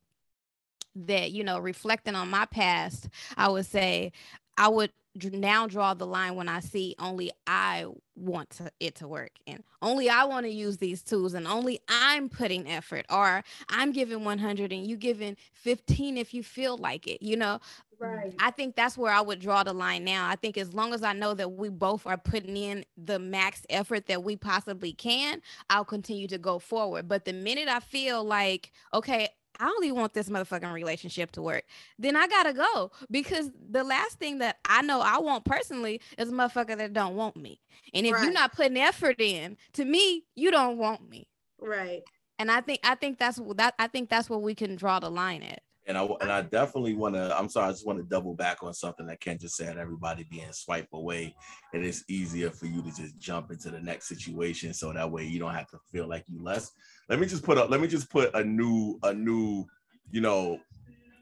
[1.06, 4.10] that you know reflecting on my past i would say
[4.56, 4.90] i would
[5.32, 9.62] now draw the line when I see only I want to, it to work and
[9.82, 14.24] only I want to use these tools and only I'm putting effort or I'm giving
[14.24, 17.60] 100 and you giving 15 if you feel like it, you know.
[18.00, 18.32] Right.
[18.38, 20.28] I think that's where I would draw the line now.
[20.28, 23.62] I think as long as I know that we both are putting in the max
[23.70, 27.08] effort that we possibly can, I'll continue to go forward.
[27.08, 31.64] But the minute I feel like, okay, I only want this motherfucking relationship to work,
[31.98, 36.28] then I gotta go because the last thing that I know I want personally is
[36.28, 37.60] a motherfucker that don't want me.
[37.94, 38.24] And if right.
[38.24, 41.28] you're not putting effort in, to me, you don't want me.
[41.60, 42.02] Right.
[42.38, 45.10] And I think I think that's that I think that's where we can draw the
[45.10, 45.62] line at.
[45.88, 47.36] And I and I definitely want to.
[47.36, 49.78] I'm sorry, I just want to double back on something that Ken just said.
[49.78, 51.34] Everybody being swiped away,
[51.72, 55.24] and it's easier for you to just jump into the next situation, so that way
[55.24, 56.70] you don't have to feel like you less.
[57.08, 57.70] Let me just put up.
[57.70, 59.64] Let me just put a new a new,
[60.10, 60.60] you know,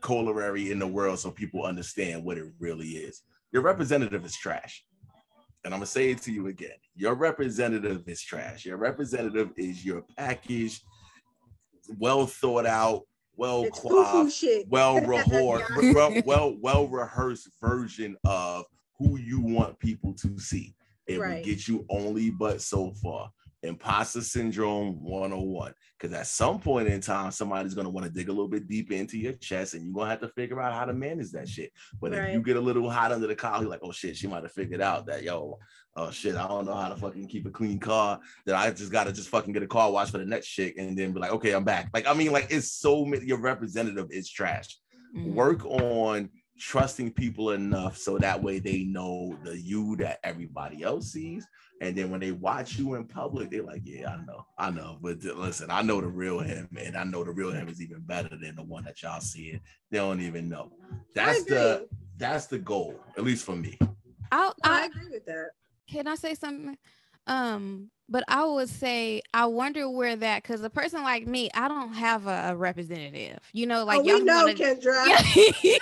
[0.01, 3.23] corollary in the world so people understand what it really is.
[3.53, 4.85] Your representative is trash.
[5.65, 6.77] And I'm gonna say it to you again.
[6.95, 8.65] Your representative is trash.
[8.65, 10.81] Your representative is your package,
[11.99, 13.03] well thought out,
[13.37, 18.65] well coiffed, well rehearsed, well, well, well rehearsed version of
[18.99, 20.75] who you want people to see.
[21.07, 21.37] It right.
[21.37, 23.31] will get you only but so far.
[23.63, 25.73] Imposter syndrome 101.
[25.99, 28.69] Because at some point in time, somebody's going to want to dig a little bit
[28.69, 31.31] deeper into your chest and you're going to have to figure out how to manage
[31.33, 31.73] that shit.
[32.01, 32.29] But right.
[32.29, 34.43] if you get a little hot under the collar, you're like, oh shit, she might
[34.43, 35.59] have figured out that, yo,
[35.97, 38.21] oh shit, I don't know how to fucking keep a clean car.
[38.45, 40.77] That I just got to just fucking get a car wash for the next shit
[40.77, 41.91] and then be like, okay, I'm back.
[41.95, 44.79] Like, I mean, like, it's so many, your representative is trash.
[45.17, 45.35] Mm-hmm.
[45.35, 51.13] Work on trusting people enough so that way they know the you that everybody else
[51.13, 51.47] sees
[51.81, 54.99] and then when they watch you in public, they're like, "Yeah, I know, I know."
[55.01, 58.01] But listen, I know the real him, and I know the real him is even
[58.01, 59.49] better than the one that y'all see.
[59.49, 59.61] It.
[59.91, 60.73] They don't even know.
[61.15, 63.79] That's the that's the goal, at least for me.
[64.33, 65.51] i I, I agree with that.
[65.87, 66.79] Can I say something?
[67.27, 71.69] Um, but I would say I wonder where that because a person like me, I
[71.69, 73.41] don't have a, a representative.
[73.53, 75.07] You know, like oh, y'all know, wanna, Kendra.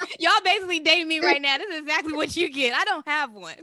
[0.18, 1.56] y'all basically dating me right now.
[1.58, 2.74] This is exactly what you get.
[2.74, 3.56] I don't have one.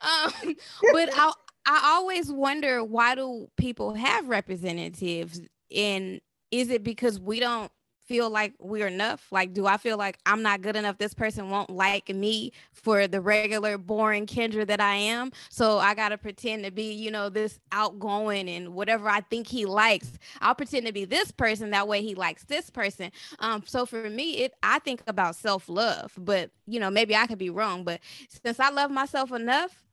[0.00, 0.32] Um,
[0.92, 1.32] but I
[1.66, 5.40] I always wonder why do people have representatives
[5.74, 6.20] and
[6.52, 7.72] is it because we don't
[8.06, 9.26] feel like we're enough?
[9.30, 10.98] Like, do I feel like I'm not good enough?
[10.98, 15.32] This person won't like me for the regular, boring Kendra that I am.
[15.50, 19.48] So I got to pretend to be, you know, this outgoing and whatever I think
[19.48, 20.18] he likes.
[20.40, 21.70] I'll pretend to be this person.
[21.70, 23.10] That way he likes this person.
[23.40, 27.26] Um, so for me, it I think about self love, but, you know, maybe I
[27.26, 27.84] could be wrong.
[27.84, 29.85] But since I love myself enough,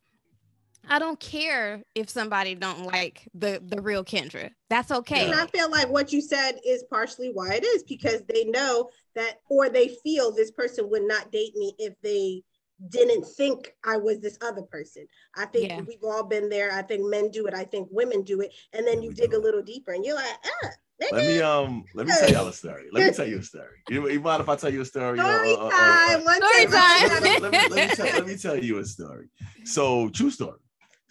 [0.88, 4.50] I don't care if somebody don't like the the real Kendra.
[4.69, 5.26] That's okay.
[5.26, 8.89] And I feel like what you said is partially why it is because they know
[9.15, 12.43] that or they feel this person would not date me if they
[12.89, 15.08] didn't think I was this other person.
[15.36, 15.82] I think yeah.
[15.82, 16.72] we've all been there.
[16.74, 17.54] I think men do it.
[17.54, 18.54] I think women do it.
[18.74, 20.69] And then you dig a little deeper and you're like, ah,
[21.00, 22.88] let me um let me tell y'all a story.
[22.91, 23.82] Let me tell you a story.
[23.89, 25.17] You, you mind if I tell you a story?
[25.17, 26.22] Story time.
[26.22, 27.41] Story time.
[27.41, 29.28] Let, me tell, let me tell you a story.
[29.65, 30.60] So true story.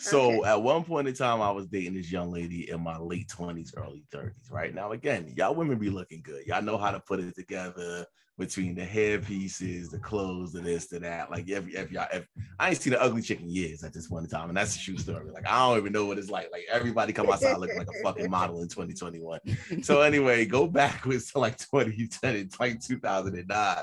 [0.02, 0.50] So okay.
[0.50, 3.72] at one point in time, I was dating this young lady in my late 20s,
[3.76, 4.50] early 30s.
[4.50, 6.44] Right now, again, y'all women be looking good.
[6.44, 8.04] Y'all know how to put it together
[8.36, 11.30] between the hair pieces, the clothes, the this, the that.
[11.30, 12.26] Like if, if y'all, if
[12.58, 14.74] I ain't seen an ugly chick in years at this point in time, and that's
[14.74, 15.30] a true story.
[15.30, 16.50] Like I don't even know what it's like.
[16.50, 19.38] Like everybody come outside looking like a fucking model in 2021.
[19.82, 23.76] So anyway, go backwards to like 2010, like 2009,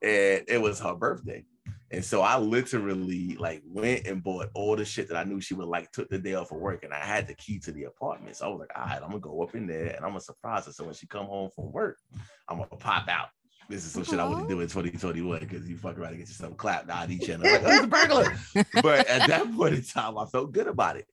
[0.00, 1.44] and it was her birthday.
[1.90, 5.54] And so I literally like went and bought all the shit that I knew she
[5.54, 7.84] would like, took the day off of work, and I had the key to the
[7.84, 8.36] apartment.
[8.36, 10.20] So I was like, all right, I'm gonna go up in there and I'm gonna
[10.20, 10.72] surprise her.
[10.72, 11.98] So when she come home from work,
[12.48, 13.28] I'm gonna pop out.
[13.68, 16.28] This is some shit I wouldn't do in 2021 because you fuck around and get
[16.28, 17.44] yourself clapped out each other.
[17.44, 18.32] Like, oh, a burglar.
[18.82, 21.06] but at that point in time, I felt good about it.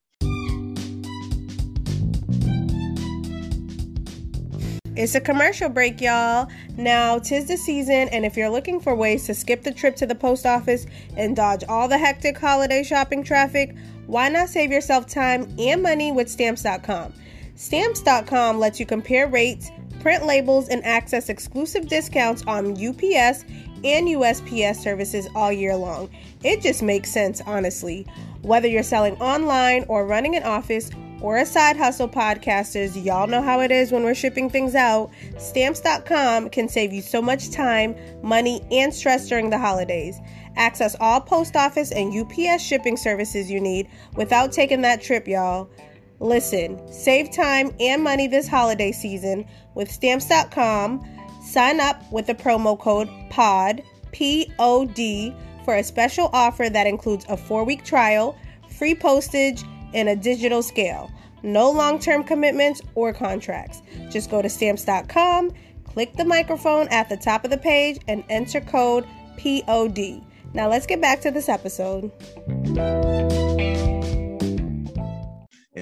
[4.96, 6.48] It's a commercial break, y'all.
[6.78, 10.06] Now, tis the season, and if you're looking for ways to skip the trip to
[10.06, 10.86] the post office
[11.18, 16.12] and dodge all the hectic holiday shopping traffic, why not save yourself time and money
[16.12, 17.12] with stamps.com?
[17.56, 23.44] Stamps.com lets you compare rates, print labels, and access exclusive discounts on UPS
[23.84, 26.08] and USPS services all year long.
[26.42, 28.06] It just makes sense, honestly.
[28.40, 33.42] Whether you're selling online or running an office, or a side hustle podcasters, y'all know
[33.42, 35.10] how it is when we're shipping things out.
[35.38, 40.18] Stamps.com can save you so much time, money, and stress during the holidays.
[40.56, 45.70] Access all post office and UPS shipping services you need without taking that trip, y'all.
[46.18, 51.04] Listen, save time and money this holiday season with Stamps.com.
[51.42, 56.86] Sign up with the promo code POD, P O D, for a special offer that
[56.86, 58.36] includes a four week trial,
[58.68, 59.62] free postage,
[59.94, 61.10] and a digital scale.
[61.42, 63.82] No long term commitments or contracts.
[64.10, 65.52] Just go to stamps.com,
[65.84, 69.06] click the microphone at the top of the page, and enter code
[69.38, 70.22] POD.
[70.54, 72.10] Now let's get back to this episode.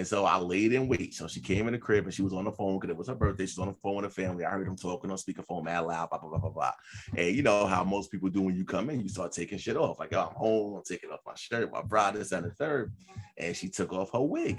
[0.05, 1.15] And so I laid in wait.
[1.15, 3.09] So she came in the crib and she was on the phone because it was
[3.09, 3.47] her birthday.
[3.47, 4.45] She's on the phone with her family.
[4.45, 6.73] I heard them talking on speakerphone, mad loud, blah, blah, blah, blah, blah.
[7.17, 9.79] And you know how most people do when you come in, you start taking shit
[9.79, 9.99] off.
[9.99, 12.93] Like, oh, I'm home, I'm taking off my shirt, my bra, this and the third.
[13.39, 14.59] And she took off her wig.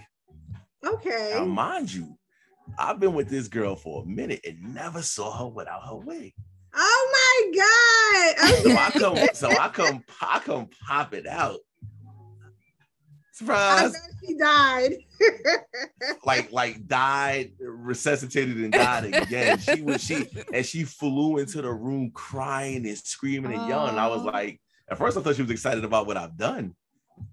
[0.83, 1.33] Okay.
[1.35, 2.17] Now, mind you,
[2.79, 6.33] I've been with this girl for a minute and never saw her without her wig.
[6.73, 8.55] Oh my god!
[8.63, 11.59] So I come, so I come, I come pop it out.
[13.35, 13.93] Surprise!
[14.25, 14.93] she died.
[16.25, 19.59] like, like died, resuscitated, and died again.
[19.59, 23.97] She was she, and she flew into the room crying and screaming and yelling.
[23.97, 26.75] I was like, at first I thought she was excited about what I've done,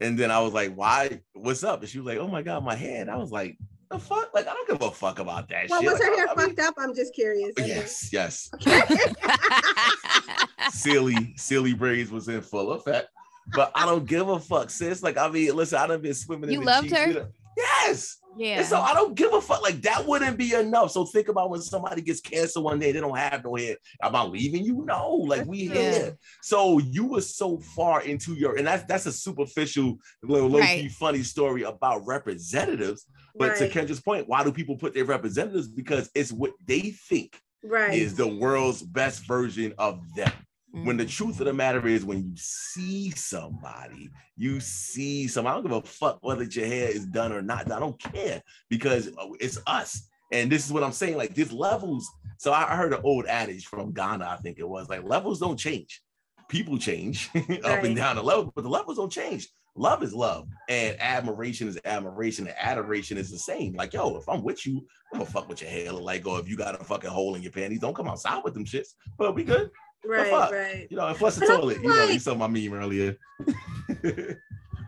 [0.01, 1.21] and then I was like, "Why?
[1.35, 3.57] What's up?" And she was like, "Oh my god, my head." I was like,
[3.89, 4.35] "The fuck?
[4.35, 6.35] Like, I don't give a fuck about that well, shit." was Like, her hair I
[6.35, 6.75] mean- fucked up?
[6.79, 7.53] I'm just curious.
[7.61, 8.51] Oh, yes, yes.
[10.73, 13.07] silly, silly braids was in full effect.
[13.49, 15.03] But I don't give a fuck, sis.
[15.03, 17.07] Like, I mean, listen, I done been swimming in You the loved Jeep, her?
[17.07, 17.29] you know.
[17.57, 18.17] Yes.
[18.39, 18.59] yeah.
[18.59, 19.61] And so I don't give a fuck.
[19.61, 20.91] Like that wouldn't be enough.
[20.93, 23.77] So think about when somebody gets cancer one day, they don't have no hair.
[24.03, 24.85] Am I leaving you?
[24.87, 25.75] No, like we Yeah.
[25.75, 26.19] here.
[26.41, 30.83] So you were so far into your, and that's that's a superficial, little low key
[30.83, 30.93] Right.
[30.93, 33.07] funny story about representatives.
[33.35, 35.69] But to Kendra's point, why do people put their representatives?
[35.69, 37.93] Because it's what they think right.
[37.93, 40.33] is the world's best version of them.
[40.73, 41.11] When the Mm.
[41.11, 45.47] truth of the matter is, when you see somebody, you see some.
[45.47, 47.71] I don't give a fuck whether your hair is done or not.
[47.71, 50.09] I don't care because uh, it's us.
[50.33, 51.19] And this is what I'm saying.
[51.19, 52.09] Like there's levels.
[52.39, 54.27] So I heard an old adage from Ghana.
[54.27, 56.03] I think it was like levels don't change.
[56.49, 57.29] People change
[57.65, 59.49] up and down the level, but the levels don't change.
[59.75, 63.73] Love is love, and admiration is admiration, and adoration is the same.
[63.75, 66.39] Like, yo, if I'm with you, I'm gonna fuck with your hair look like, or
[66.41, 68.89] if you got a fucking hole in your panties, don't come outside with them shits.
[69.17, 69.71] But we good.
[70.05, 70.87] Right, right.
[70.91, 71.83] You know, and flush the But toilet.
[71.83, 73.17] You know, you like- saw my meme earlier.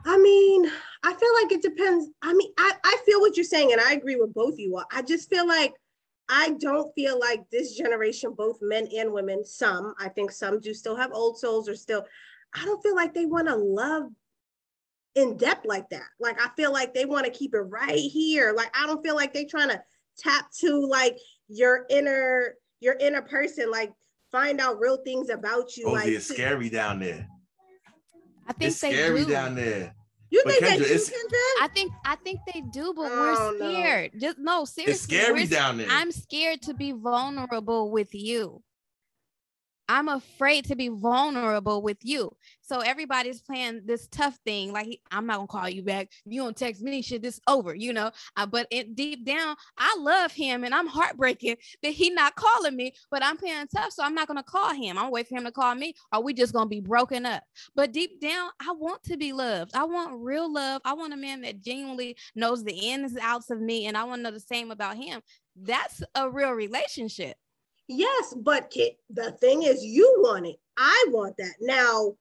[0.06, 0.70] I mean,
[1.02, 2.10] I feel like it depends.
[2.22, 4.80] I mean, I, I feel what you're saying, and I agree with both of you.
[4.92, 5.72] I just feel like
[6.28, 10.72] I don't feel like this generation, both men and women, some, I think some do
[10.74, 12.04] still have old souls or still,
[12.54, 14.10] I don't feel like they want to love
[15.14, 16.06] in depth like that.
[16.18, 18.52] Like, I feel like they want to keep it right here.
[18.56, 19.82] Like, I don't feel like they trying to
[20.18, 23.92] tap to like your inner, your inner person, like
[24.34, 25.84] find out real things about you.
[25.86, 27.28] Oh, like, it's scary down there.
[28.48, 29.30] I think It's they scary do.
[29.30, 29.94] down there.
[30.30, 31.62] you But think they do, Kendra?
[31.62, 33.70] I think I think they do, but Oh, we're no.
[33.70, 34.10] scared.
[34.18, 34.92] Just no, seriously.
[34.92, 35.86] It's scary we're- down there.
[35.88, 38.62] I'm scared to be vulnerable with you.
[39.88, 42.34] I'm afraid to be vulnerable with you.
[42.62, 44.72] So everybody's playing this tough thing.
[44.72, 46.10] Like I'm not gonna call you back.
[46.24, 47.02] You don't text me.
[47.02, 47.74] Shit, this over.
[47.74, 48.10] You know.
[48.36, 52.76] Uh, but it, deep down, I love him, and I'm heartbreaking that he not calling
[52.76, 52.94] me.
[53.10, 54.96] But I'm playing tough, so I'm not gonna call him.
[54.96, 55.94] I'm wait for him to call me.
[56.12, 57.42] Or we just gonna be broken up.
[57.74, 59.72] But deep down, I want to be loved.
[59.74, 60.80] I want real love.
[60.84, 64.04] I want a man that genuinely knows the ins and outs of me, and I
[64.04, 65.20] want to know the same about him.
[65.56, 67.36] That's a real relationship.
[67.88, 68.72] Yes, but
[69.10, 70.56] the thing is, you want it.
[70.76, 71.54] I want that.
[71.60, 72.16] Now,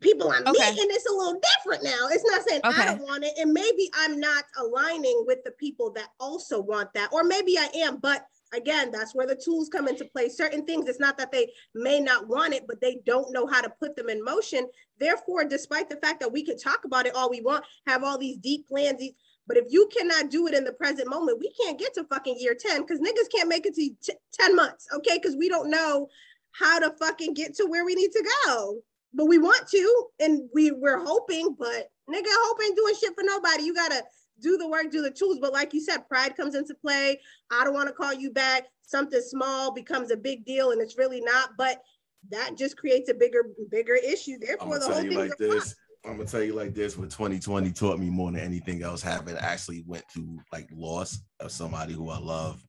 [0.00, 0.70] people I'm Okay.
[0.70, 2.08] meeting, it's a little different now.
[2.10, 2.82] It's not saying Okay.
[2.82, 6.92] I don't want it, and maybe I'm not aligning with the people that also want
[6.94, 7.96] that, or maybe I am.
[7.96, 10.28] But again, that's where the tools come into play.
[10.28, 13.60] Certain things, it's not that they may not want it, but they don't know how
[13.62, 14.68] to put them in motion.
[14.98, 18.18] Therefore, despite the fact that we can talk about it all we want, have all
[18.18, 19.14] these deep plans, these
[19.46, 22.36] but if you cannot do it in the present moment, we can't get to fucking
[22.38, 25.18] year 10 because niggas can't make it to t- 10 months, okay?
[25.20, 26.08] Because we don't know
[26.52, 28.78] how to fucking get to where we need to go.
[29.14, 33.24] But we want to, and we, we're hoping, but nigga, hope ain't doing shit for
[33.24, 33.62] nobody.
[33.62, 34.02] You gotta
[34.40, 35.38] do the work, do the tools.
[35.40, 37.20] But like you said, pride comes into play.
[37.50, 38.64] I don't want to call you back.
[38.82, 41.50] Something small becomes a big deal, and it's really not.
[41.56, 41.82] But
[42.30, 44.38] that just creates a bigger, bigger issue.
[44.38, 45.74] Therefore, the whole thing like this.
[46.06, 46.96] I'm gonna tell you like this.
[46.96, 51.50] What 2020 taught me more than anything else, having actually went through like loss of
[51.50, 52.62] somebody who I love,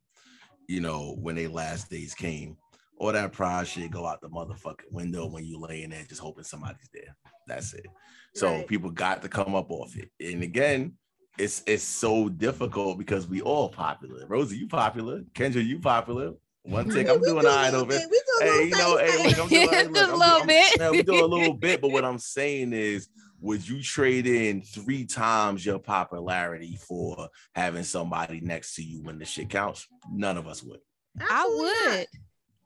[0.68, 2.58] you know, when they last days came,
[2.98, 6.44] all that pride shit go out the motherfucking window when you laying there just hoping
[6.44, 7.16] somebody's there.
[7.48, 7.86] That's it.
[8.34, 8.68] So Right.
[8.68, 10.10] people got to come up off it.
[10.20, 10.94] And again,
[11.38, 14.26] it's it's so difficult because we all popular.
[14.28, 15.22] Rosie, you popular.
[15.36, 16.32] Kendra, you popular.
[16.64, 18.10] One take, I'm doing do all a little over bit.
[18.10, 20.38] do a Hey, you know, hey, look, I'm doing, hey, Just look, a I'm- little
[20.38, 20.92] I'm- bit.
[20.92, 23.08] we do a little bit, but what I'm saying is,
[23.40, 29.20] would you trade in three times your popularity for having somebody next to you when
[29.20, 29.88] the shit counts?
[30.12, 30.80] None of us would.
[31.20, 31.44] Absolutely I
[31.86, 31.98] not.
[31.98, 32.08] would.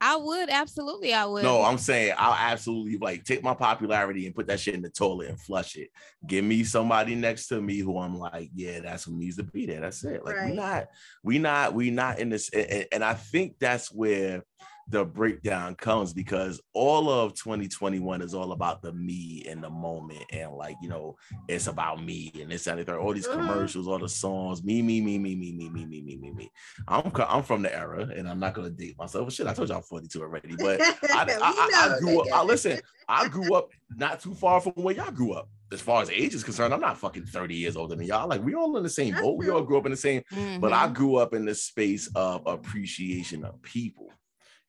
[0.03, 1.13] I would absolutely.
[1.13, 1.43] I would.
[1.43, 4.89] No, I'm saying I'll absolutely like take my popularity and put that shit in the
[4.89, 5.89] toilet and flush it.
[6.25, 9.67] Give me somebody next to me who I'm like, yeah, that's who needs to be
[9.67, 9.79] there.
[9.81, 10.25] That's it.
[10.25, 10.49] Like Right.
[10.49, 10.87] we not,
[11.23, 12.49] we not, we not in this.
[12.49, 14.43] And, and I think that's where
[14.87, 20.23] the breakdown comes because all of 2021 is all about the me in the moment
[20.31, 21.15] and like you know
[21.47, 22.99] it's about me and this and the third.
[22.99, 23.33] All these Mhm.
[23.39, 26.51] commercials, all the songs, me, me, me, me, me, me, me, me, me, me, me.
[26.87, 29.31] I'm I'm from the era, and I'm not gonna date myself.
[29.31, 32.27] Shit, I told you I'm 42 already, but I, I, I, I grew up.
[32.33, 32.79] I listen.
[33.07, 35.49] I grew up not too far from where y'all grew up.
[35.73, 38.27] As far as age is concerned, I'm not fucking 30 years older than y'all.
[38.27, 39.37] Like we all in the same boat.
[39.37, 40.23] We all grew up in the same.
[40.59, 40.73] But Mhm.
[40.73, 44.09] I grew up in the space of appreciation of people.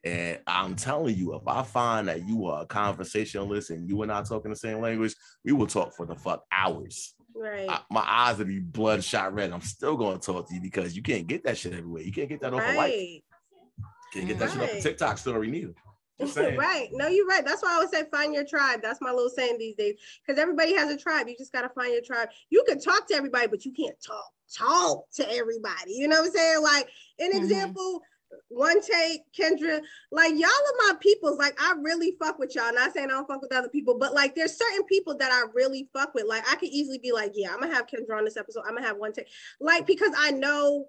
[0.05, 4.11] And I'm telling you, if I find that you are a conversationalist and you and
[4.11, 7.15] I talking the same language, we will talk for the fuck hours.
[7.35, 7.69] Right.
[7.71, 9.53] I- my eyes will be bloodshot red.
[9.53, 12.03] I'm still going to talk to you because you can't get that shit everywhere.
[12.03, 13.25] You can't get that off of like, right.
[14.13, 15.75] can't get that shit off a TikTok story neither.
[16.37, 16.89] Right.
[16.93, 17.45] No, you're right.
[17.45, 18.81] That's why I always say find your tribe.
[18.81, 19.97] That's my little saying these days.
[20.25, 21.27] Because everybody has a tribe.
[21.27, 22.29] You just gotta find your tribe.
[22.49, 25.95] You can talk to everybody, but you can't talk talk to everybody.
[25.95, 26.63] You know what I'm saying?
[26.63, 26.89] Like
[27.19, 27.39] an Mhm.
[27.39, 28.03] example,
[28.49, 29.81] one take, Kendra,
[30.11, 31.39] like y'all are my peoples.
[31.39, 32.73] Like I really fuck with y'all.
[32.73, 35.45] Not saying I don't fuck with other people, but like there's certain people that I
[35.55, 36.27] really fuck with.
[36.27, 38.65] Like I could easily be like, yeah, I'm gonna have Kendra on this episode.
[38.67, 39.29] I'm gonna have one take.
[39.61, 40.87] Like because I know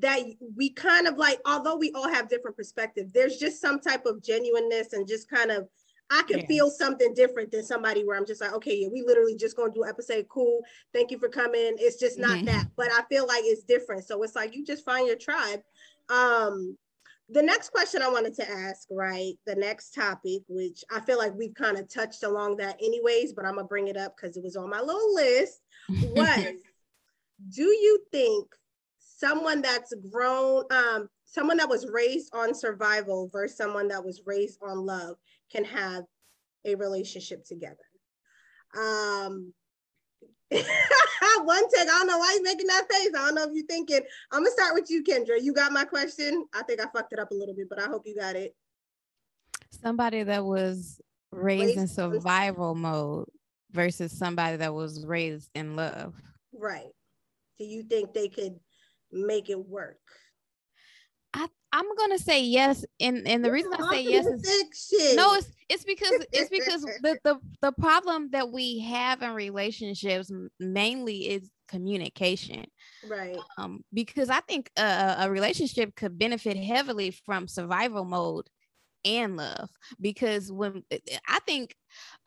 [0.00, 0.20] that
[0.56, 4.22] we kind of like, although we all have different perspectives, there's just some type of
[4.22, 5.68] genuineness and just kind of
[6.10, 6.46] I can Yeah.
[6.46, 9.72] feel something different than somebody where I'm just like, okay, yeah, we literally just gonna
[9.72, 10.28] do an episode.
[10.28, 10.60] Cool.
[10.92, 11.76] Thank you for coming.
[11.78, 12.44] It's just not Mhm.
[12.46, 14.04] that, but I feel like it's different.
[14.04, 15.62] So it's like you just find your tribe.
[16.08, 16.76] Um,
[17.30, 19.34] the next question I wanted to ask, right?
[19.46, 23.46] The next topic, which I feel like we've kind of touched along that anyways, but
[23.46, 25.60] I'm gonna bring it up because it was on my little list.
[25.88, 26.46] Was
[27.54, 28.46] do you think
[28.98, 34.58] someone that's grown, um, someone that was raised on survival versus someone that was raised
[34.62, 35.16] on love
[35.50, 36.04] can have
[36.66, 37.76] a relationship together?
[38.76, 39.54] Um,
[41.44, 41.82] one take.
[41.82, 43.10] I don't know why he's making that face.
[43.16, 44.00] I don't know if you're thinking.
[44.32, 45.40] I'm gonna start with you, Kendra.
[45.42, 46.46] You got my question.
[46.54, 48.54] I think I fucked it up a little bit, but I hope you got it.
[49.82, 51.00] somebody that was
[51.32, 53.28] raised in Raised on- survival mode
[53.72, 56.14] versus somebody that was raised in love.
[56.52, 56.92] Right.
[57.58, 58.58] Do you think they could
[59.12, 59.98] make it work?
[61.74, 65.84] I'm gonna say yes, and and the reason I say yes is no, it's it's
[65.84, 72.66] because it's because the the the problem that we have in relationships mainly is communication.
[73.08, 73.36] right.
[73.58, 78.48] Um, because I think a, a relationship could benefit heavily from survival mode
[79.04, 79.70] and love.
[80.00, 81.74] Because when eh, eh, I think,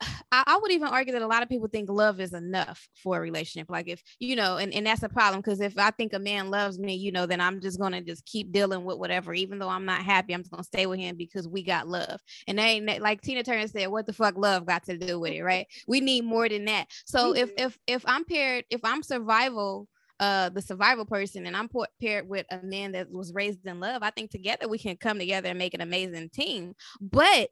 [0.32, 3.16] I, I would even argue that a lot of people think love is enough for
[3.16, 3.70] a relationship.
[3.70, 5.40] Like if you know, and, and that's a problem.
[5.40, 8.24] Because if I think a man loves me, you know, then I'm just gonna just
[8.26, 10.34] keep dealing with whatever, even though I'm not happy.
[10.34, 12.20] I'm just gonna stay with him because we got love.
[12.46, 15.32] And they ain't like Tina Turner said, "What the fuck love got to do with
[15.32, 15.66] it?" Right?
[15.86, 16.86] We need more than that.
[17.06, 17.66] So if mm-hmm.
[17.66, 19.88] if if I'm paired, if I'm survival
[20.20, 23.80] uh the survival person and I'm pa- paired with a man that was raised in
[23.80, 26.74] love, I think together we can come together and make an amazing team.
[27.00, 27.50] But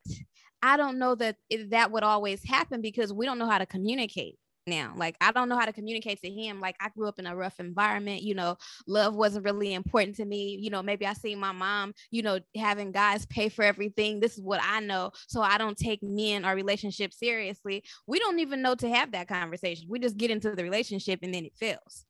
[0.63, 1.37] I don't know that
[1.69, 4.37] that would always happen because we don't know how to communicate
[4.67, 4.93] now.
[4.97, 6.61] Like I don't know how to communicate to him.
[6.61, 8.57] Like I grew up in a rough environment, you know,
[8.87, 10.59] love wasn't really important to me.
[10.61, 14.21] You know, maybe I see my mom, you know, having guys pay for everything.
[14.21, 15.13] This is what I know.
[15.29, 17.85] So I don't take men or relationships seriously.
[18.07, 19.87] We don't even know to have that conversation.
[19.89, 22.05] We just get into the relationship and then it fails.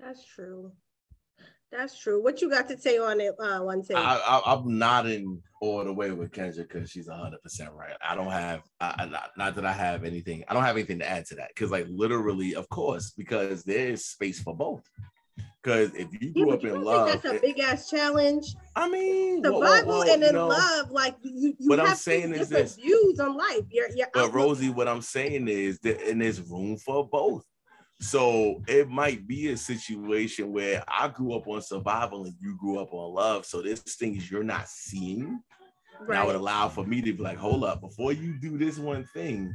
[0.00, 0.72] That's true.
[1.72, 2.22] That's true.
[2.22, 3.34] What you got to say on it?
[3.38, 3.96] Uh, one take.
[3.96, 7.94] I, I, I'm nodding all the way with Kendra because she's 100 percent right.
[8.06, 10.44] I don't have, I, I, not, not that I have anything.
[10.48, 14.04] I don't have anything to add to that because, like, literally, of course, because there's
[14.04, 14.88] space for both.
[15.62, 18.54] Because if you grew but up you in love, that's a big ass challenge.
[18.76, 20.46] I mean, well, Bible and in no.
[20.46, 22.76] love, like you, you What I'm have saying is different this.
[22.76, 23.64] views on life.
[23.70, 27.44] You're, you're But Rosie, what I'm saying is that and there's room for both.
[28.00, 32.78] So it might be a situation where I grew up on survival and you grew
[32.78, 33.46] up on love.
[33.46, 35.40] So there's things you're not seeing.
[36.00, 38.76] And I would allow for me to be like, hold up, before you do this
[38.76, 39.54] one thing,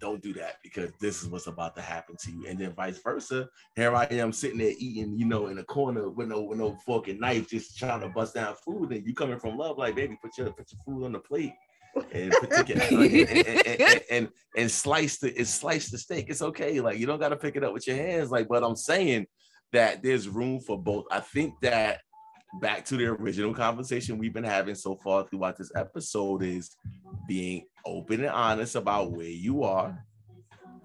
[0.00, 2.46] don't do that because this is what's about to happen to you.
[2.48, 3.48] And then vice versa.
[3.76, 6.74] Here I am sitting there eating, you know, in a corner with no with no
[6.84, 8.90] fork and knife, just trying to bust down food.
[8.92, 11.52] And you coming from love, like baby, put your put your food on the plate
[12.12, 16.26] and and, and, and, and, slice the and slice the steak.
[16.28, 16.80] It's okay.
[16.80, 18.30] Like you don't gotta pick it up with your hands.
[18.30, 19.26] Like, but I'm saying
[19.72, 21.06] that there's room for both.
[21.10, 22.00] I think that
[22.60, 26.76] back to the original conversation we've been having so far throughout this episode is
[27.26, 30.04] being open and honest about where you are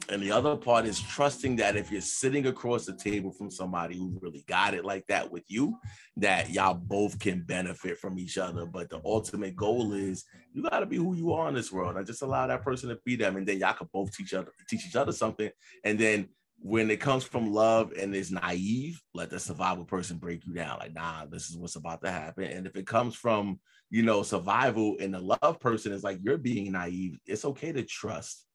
[0.10, 3.98] And the other part is trusting that if you're sitting across the table from somebody
[3.98, 5.78] who really got it like that with you,
[6.16, 8.66] that y'all both can benefit from each other.
[8.66, 10.24] But the ultimate goal is
[10.54, 12.90] you got to be who you are in this world and just allow that person
[12.90, 13.36] to be them.
[13.36, 15.50] And then y'all can both teach other teach each other something.
[15.84, 16.30] And then
[16.60, 20.80] when it comes from love and is naive, let the survival person break you down.
[20.80, 22.46] Like, nah, this is what's about to happen.
[22.46, 26.38] And if it comes from, you know, survival and the love person is like you're
[26.38, 28.47] being naive, it's okay to trust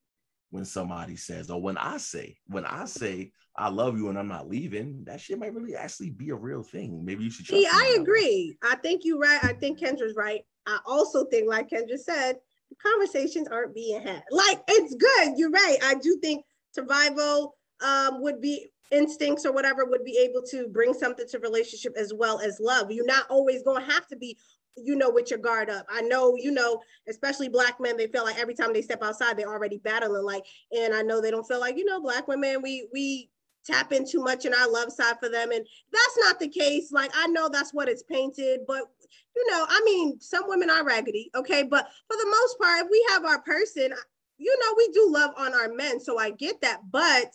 [0.53, 4.29] when somebody says, or when I say, when I say, I love you and I'm
[4.29, 7.03] not leaving, that shit might really actually be a real thing.
[7.05, 7.49] Maybe you should.
[7.49, 8.57] Yeah, I agree.
[8.63, 9.43] I think you're right.
[9.43, 10.43] I think Kendra's right.
[10.67, 12.37] I also think, like Kendra said,
[12.83, 14.23] conversations aren't being had.
[14.31, 15.39] Like it's good.
[15.39, 15.79] You're right.
[15.83, 20.93] I do think survival um, would be instincts or whatever would be able to bring
[20.93, 22.93] something to relationship as well as love.
[22.93, 24.37] You're not always going to have to be
[24.77, 25.87] you know, with your guard up.
[25.91, 29.37] I know, you know, especially black men, they feel like every time they step outside,
[29.37, 30.25] they're already battling.
[30.25, 30.45] Like,
[30.77, 33.31] and I know they don't feel like, you know, black women, we we
[33.64, 35.53] tap in too much in our love side for them.
[35.53, 36.91] And that's not the case.
[36.91, 38.83] Like, I know that's what it's painted, but
[39.37, 41.62] you know, I mean, some women are raggedy, okay.
[41.62, 43.93] But for the most part, if we have our person,
[44.39, 46.01] you know, we do love on our men.
[46.01, 46.81] So I get that.
[46.91, 47.33] But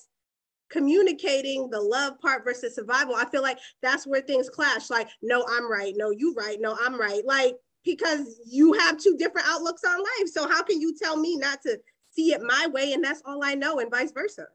[0.70, 4.90] communicating the love part versus survival, I feel like that's where things clash.
[4.90, 5.94] Like, no, I'm right.
[5.96, 6.58] No, you right.
[6.60, 7.26] No, I'm right.
[7.26, 10.30] Like, because you have two different outlooks on life.
[10.30, 11.80] So how can you tell me not to
[12.12, 14.48] see it my way and that's all I know and vice versa?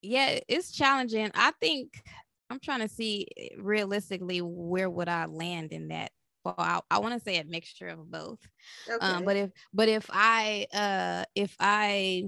[0.00, 1.30] Yeah, it's challenging.
[1.34, 2.02] I think
[2.50, 6.10] I'm trying to see realistically where would I land in that
[6.44, 8.38] well i, I want to say a mixture of both
[8.88, 9.14] um, okay.
[9.14, 12.24] um, but if but if i uh if i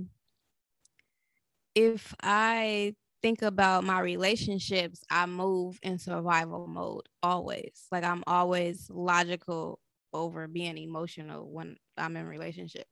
[1.75, 7.87] if I think about my relationships, I move in survival mode always.
[7.91, 9.81] Like I'm always logical
[10.13, 12.87] over being emotional when I'm in relationship.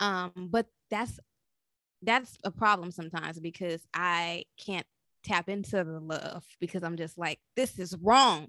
[0.00, 1.20] Um, but that's
[2.02, 4.86] that's a problem sometimes because I can't
[5.24, 8.48] tap into the love because I'm just like, this is wrong.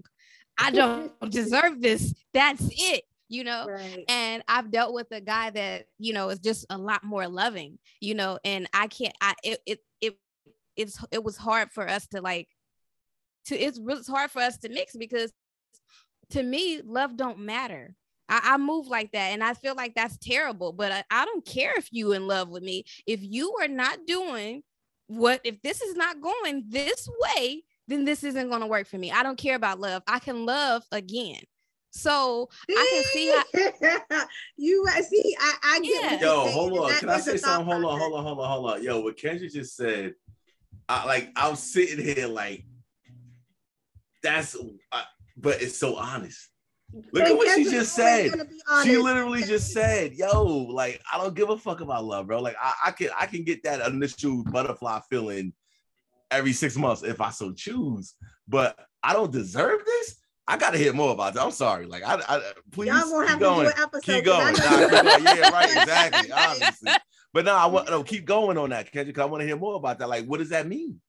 [0.57, 2.13] I don't deserve this.
[2.33, 3.65] That's it you know?
[3.67, 4.05] Right.
[4.07, 7.79] and i've dealt with a guy that you know is just a lot more loving
[7.99, 10.17] you know and i can't i it it, it
[10.75, 12.47] it's it was hard for us to like
[13.45, 15.31] to it's it's hard for us to mix because
[16.31, 17.95] to me love don't matter.
[18.27, 21.45] I, I move like that and i feel like that's terrible but I, I don't
[21.45, 22.83] care if you in love with me.
[23.05, 24.63] If you are not doing
[25.07, 28.97] what if this is not going this way then this isn't going to work for
[28.97, 29.11] me.
[29.11, 30.01] I don't care about love.
[30.07, 31.41] I can love again
[31.95, 32.49] so?
[32.69, 34.25] I can see how
[34.57, 35.35] you see.
[35.39, 36.21] I, I get.
[36.21, 36.27] Yeah.
[36.27, 36.91] Yo, hold on.
[36.99, 37.65] Can I say something?
[37.65, 38.83] Hold on, hold on, hold on, hold on.
[38.83, 40.13] Yo, what Kendra just said,
[40.89, 41.29] I like.
[41.35, 42.65] I'm sitting here like,
[44.21, 44.55] that's,
[44.91, 45.01] uh,
[45.37, 46.49] but it's so honest.
[46.93, 48.31] Look and at what Kendra she just said.
[48.83, 52.41] She literally just said, "Yo, like I don't give a fuck about love, bro.
[52.41, 55.53] Like I, I can, I can get that initial butterfly feeling
[56.29, 58.15] every six months if I so choose,
[58.47, 60.17] but I don't deserve this."
[60.47, 61.43] I gotta hear more about that.
[61.43, 61.87] I'm sorry.
[61.87, 63.67] Like, I, I please Y'all gonna have going.
[63.67, 64.13] to do an episode.
[64.13, 64.53] Keep going.
[64.53, 65.33] Nah.
[65.33, 65.69] Yeah, right.
[65.77, 66.31] Exactly.
[66.31, 66.91] Obviously.
[67.33, 69.17] But now I want no keep going on that, Kendrick.
[69.17, 70.07] I want to hear more about that.
[70.07, 71.01] Like, what does that mean?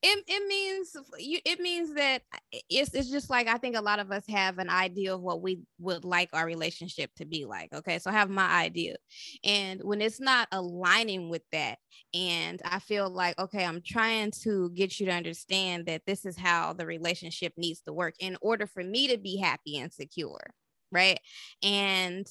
[0.00, 3.80] It, it means you it means that uh, it's it's just like I think a
[3.80, 7.46] lot of us have an idea of what we would like our relationship to be
[7.46, 7.72] like.
[7.72, 7.98] Okay.
[7.98, 8.94] So I have my idea.
[9.42, 11.78] And when it's not aligning with that,
[12.14, 16.36] and I feel like, okay, I'm trying to get you to understand that this is
[16.36, 20.50] how the relationship needs to work in order for me to be happy and secure.
[20.92, 21.18] Right.
[21.62, 22.24] And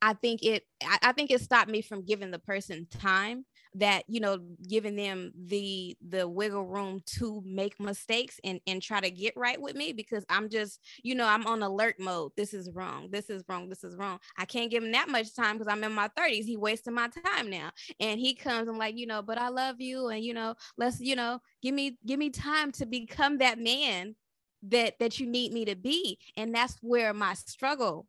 [0.00, 3.44] I think it I, I think it stopped me from giving the person time
[3.74, 9.00] that you know giving them the the wiggle room to make mistakes and and try
[9.00, 12.32] to get right with me because i'm just you know i'm on alert mode.
[12.36, 13.08] This is wrong.
[13.10, 13.68] This is wrong.
[13.68, 14.18] This is wrong.
[14.38, 17.08] I can't give him that much time because i'm in my 30s he wasting my
[17.08, 17.70] time now.
[18.00, 21.00] And he comes and like you know but i love you and you know let's
[21.00, 24.14] you know give me give me time to become that man
[24.62, 26.18] that that you need me to be.
[26.36, 28.06] And that's where my struggle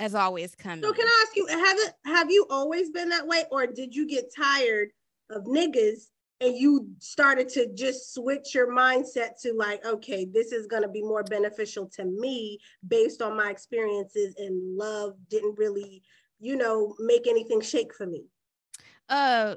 [0.00, 0.84] as always coming.
[0.84, 3.94] So can I ask you, have it have you always been that way, or did
[3.94, 4.90] you get tired
[5.30, 6.08] of niggas
[6.40, 11.02] and you started to just switch your mindset to like, okay, this is gonna be
[11.02, 16.02] more beneficial to me based on my experiences and love didn't really,
[16.38, 18.24] you know, make anything shake for me?
[19.08, 19.56] Uh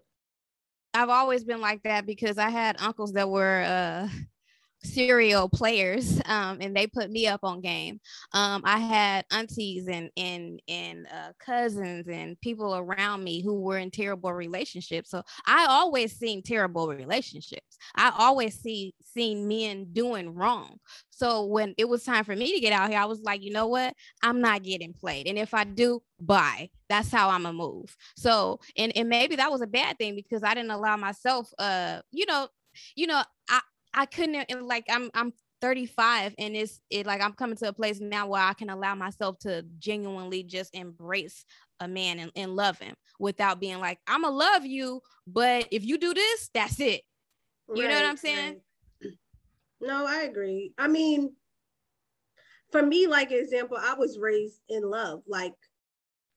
[0.94, 4.08] I've always been like that because I had uncles that were uh
[4.84, 7.99] serial players um, and they put me up on game.
[8.34, 13.77] Um, i had aunties and and and uh, cousins and people around me who were
[13.77, 15.09] in terrible relationships.
[15.09, 17.77] So i always seen terrible relationships.
[17.95, 20.77] I always see seen men doing wrong.
[21.09, 23.51] So when it was time for me to get out here i was like you
[23.51, 23.93] know what?
[24.23, 25.27] I'm not getting played.
[25.27, 26.69] And if i do bye.
[26.89, 27.95] That's how i'm gonna move.
[28.15, 32.01] So and, and maybe that was a bad thing because i didn't allow myself uh
[32.11, 32.47] you know
[32.95, 33.59] you know i
[33.94, 37.74] I couldn't uh, like I'm I'm 35 and it's it like I'm coming to a
[37.74, 41.44] place now where I can allow myself to genuinely just embrace
[41.80, 45.86] a man and, and love him without being like, I'm gonna love you, but if
[45.86, 47.02] you do this, that's it.
[47.74, 48.62] You right, know what I'm saying?
[49.04, 49.12] Right.
[49.82, 50.74] No, I agree.
[50.78, 51.34] I mean,
[52.70, 55.22] for me, like example, I was raised in love.
[55.26, 55.54] Like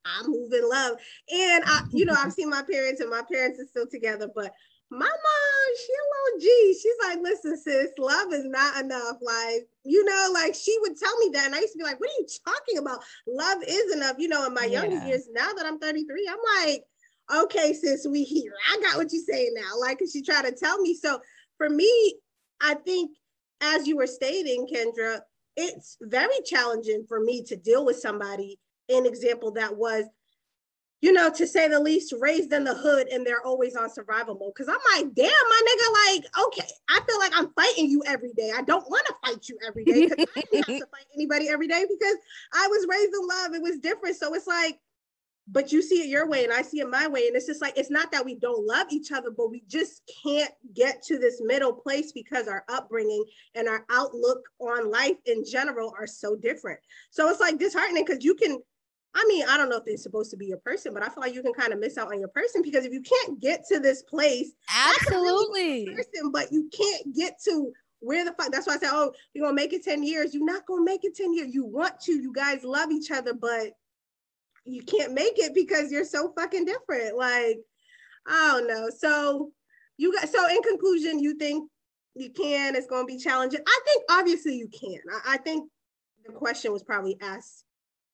[0.05, 0.97] I move in love.
[1.33, 4.53] And I, you know, I've seen my parents and my parents are still together, but
[4.93, 6.79] my mom, she a little G.
[6.81, 9.17] She's like, listen, sis, love is not enough.
[9.23, 11.47] Like, you know, like she would tell me that.
[11.47, 13.01] And I used to be like, what are you talking about?
[13.27, 14.17] Love is enough.
[14.19, 14.83] You know, in my yeah.
[14.83, 16.85] younger years, now that I'm 33, I'm like,
[17.45, 18.53] okay, sis, we here.
[18.71, 19.81] I got what you're saying now.
[19.81, 20.95] Like, she tried to tell me.
[20.95, 21.21] So
[21.57, 22.15] for me,
[22.61, 23.13] I think
[23.63, 25.21] as you were stating, Kendra,
[25.57, 30.05] it's very challenging for me to deal with somebody, an example that was
[31.03, 34.39] you know, to say the least, raised in the hood and they're always on survival
[34.39, 34.55] mode.
[34.57, 38.33] Cause I'm like, damn, my nigga, like, okay, I feel like I'm fighting you every
[38.35, 38.53] day.
[38.57, 41.49] I don't want to fight you every day because I didn't have to fight anybody
[41.49, 42.17] every day because
[42.55, 43.55] I was raised in love.
[43.55, 44.17] It was different.
[44.17, 44.79] So it's like,
[45.49, 47.27] but you see it your way and I see it my way.
[47.27, 50.09] And it's just like, it's not that we don't love each other, but we just
[50.23, 53.25] can't get to this middle place because our upbringing
[53.57, 56.79] and our outlook on life in general are so different.
[57.11, 58.63] So it's like disheartening because you can
[59.15, 61.21] I mean, I don't know if they're supposed to be your person, but I feel
[61.21, 63.67] like you can kind of miss out on your person because if you can't get
[63.69, 68.51] to this place, absolutely, person, but you can't get to where the fuck.
[68.51, 70.35] That's why I said, oh, you're gonna make it 10 years.
[70.35, 71.55] You're not gonna make it 10 years.
[71.55, 73.73] You want to, you guys love each other, but
[74.65, 77.17] you can't make it because you're so fucking different.
[77.17, 77.59] Like,
[78.27, 78.89] I don't know.
[78.97, 79.53] So
[79.99, 81.71] you got so in conclusion, you think
[82.15, 83.61] you can, it's gonna be challenging.
[83.67, 85.01] I think obviously you can.
[85.13, 85.71] I, I think
[86.25, 87.65] the question was probably asked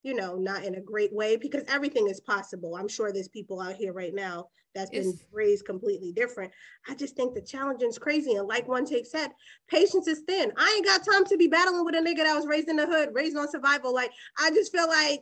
[0.02, 2.76] you know, not in a great way because everything is possible.
[2.76, 6.52] I'm sure there's people out here right now that's been it's, raised completely different.
[6.88, 8.34] I just think the challenge is crazy.
[8.34, 9.30] And like one take said,
[9.68, 10.52] patience is thin.
[10.56, 12.86] I ain't got time to be battling with a nigga that was raised in the
[12.86, 13.92] hood, raised on survival.
[13.92, 15.20] Like, I just feel like,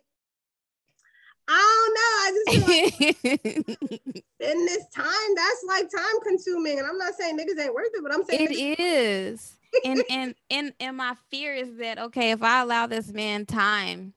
[1.49, 2.15] I don't know.
[2.21, 6.79] I just feel like in this time, that's like time consuming.
[6.79, 9.57] And I'm not saying niggas ain't worth it, but I'm saying it is.
[9.85, 14.13] and and and and my fear is that okay, if I allow this man time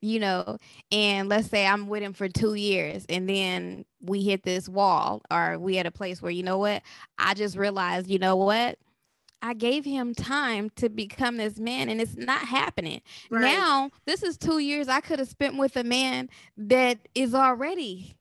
[0.00, 0.58] you know,
[0.92, 5.22] and let's say I'm with him for two years and then we hit this wall
[5.30, 6.82] or we at a place where, you know what,
[7.18, 8.78] I just realized, you know what,
[9.42, 13.00] I gave him time to become this man and it's not happening.
[13.30, 13.42] Right.
[13.42, 18.16] Now, this is two years I could have spent with a man that is already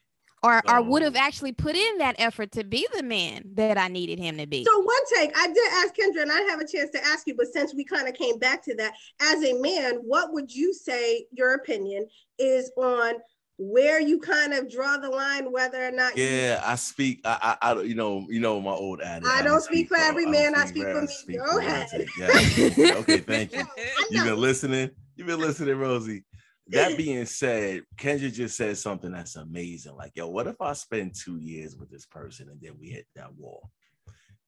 [0.45, 3.87] or or would have actually put in that effort to be the man that I
[3.87, 4.63] needed him to be.
[4.63, 7.35] So one take, I did ask Kendra, and I have a chance to ask you,
[7.35, 10.73] but since we kind of came back to that, as a man, what would you
[10.73, 13.15] say your opinion is on
[13.57, 17.21] where you kind of draw the line, whether or not yeah, you, I speak.
[17.23, 19.27] I, I, I, you know, you know my old adage.
[19.27, 20.55] I, don't speak, speak for every man.
[20.55, 21.07] I speak, for me.
[21.07, 22.05] Speak Go ahead.
[22.19, 22.95] Yeah.
[22.97, 23.63] okay, thank you.
[24.11, 24.91] You've been listening.
[25.15, 26.23] You've been listening, Rosie
[26.69, 29.95] that being said, Kendra just said something that's amazing.
[29.95, 33.05] Like, yo, what if I spend two years with this person and then we hit
[33.15, 33.69] that wall?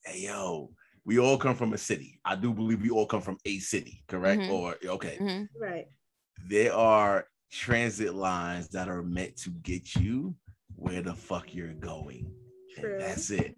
[0.03, 0.72] Hey, yo,
[1.05, 2.20] we all come from a city.
[2.26, 4.41] I do believe we all come from a city, correct?
[4.41, 4.51] Mm-hmm.
[4.51, 5.61] Or okay, mm-hmm.
[5.61, 5.88] right?
[6.47, 10.36] There are transit lines that are meant to get you
[10.76, 12.32] where the fuck you're going.
[12.78, 12.93] True.
[12.93, 13.55] And that's it.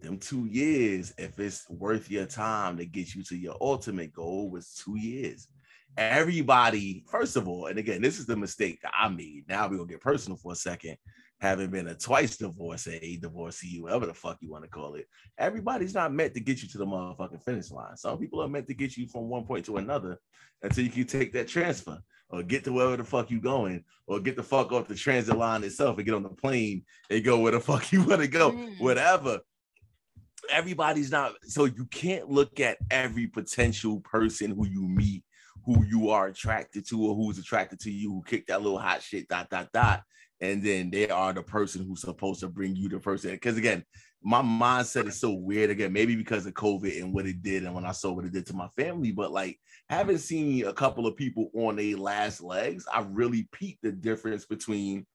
[0.00, 4.48] Them two years, if it's worth your time to get you to your ultimate goal,
[4.50, 5.48] was two years
[5.96, 9.44] everybody, first of all, and again, this is the mistake that I made.
[9.48, 10.96] Now we're gonna get personal for a second.
[11.40, 15.06] Having been a twice divorcee, a divorcee, whatever the fuck you want to call it,
[15.38, 17.96] everybody's not meant to get you to the motherfucking finish line.
[17.96, 20.18] Some people are meant to get you from one point to another
[20.62, 21.98] until you can take that transfer
[22.30, 25.36] or get to wherever the fuck you going or get the fuck off the transit
[25.36, 28.28] line itself and get on the plane and go where the fuck you want to
[28.28, 28.80] go, mm.
[28.80, 29.40] whatever
[30.50, 35.22] everybody's not so you can't look at every potential person who you meet
[35.64, 39.02] who you are attracted to or who's attracted to you, who kicked that little hot
[39.02, 40.02] shit, dot, dot, dot.
[40.40, 43.30] And then they are the person who's supposed to bring you the person.
[43.32, 43.84] Because again,
[44.22, 45.70] my mindset is so weird.
[45.70, 48.32] Again, maybe because of COVID and what it did, and when I saw what it
[48.32, 52.40] did to my family, but like having seen a couple of people on their last
[52.40, 55.06] legs, I really peeped the difference between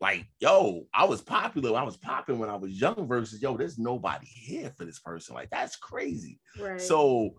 [0.00, 1.78] like, yo, I was popular.
[1.78, 5.34] I was popping when I was young versus yo, there's nobody here for this person.
[5.34, 6.40] Like, that's crazy.
[6.58, 6.80] Right.
[6.80, 7.34] So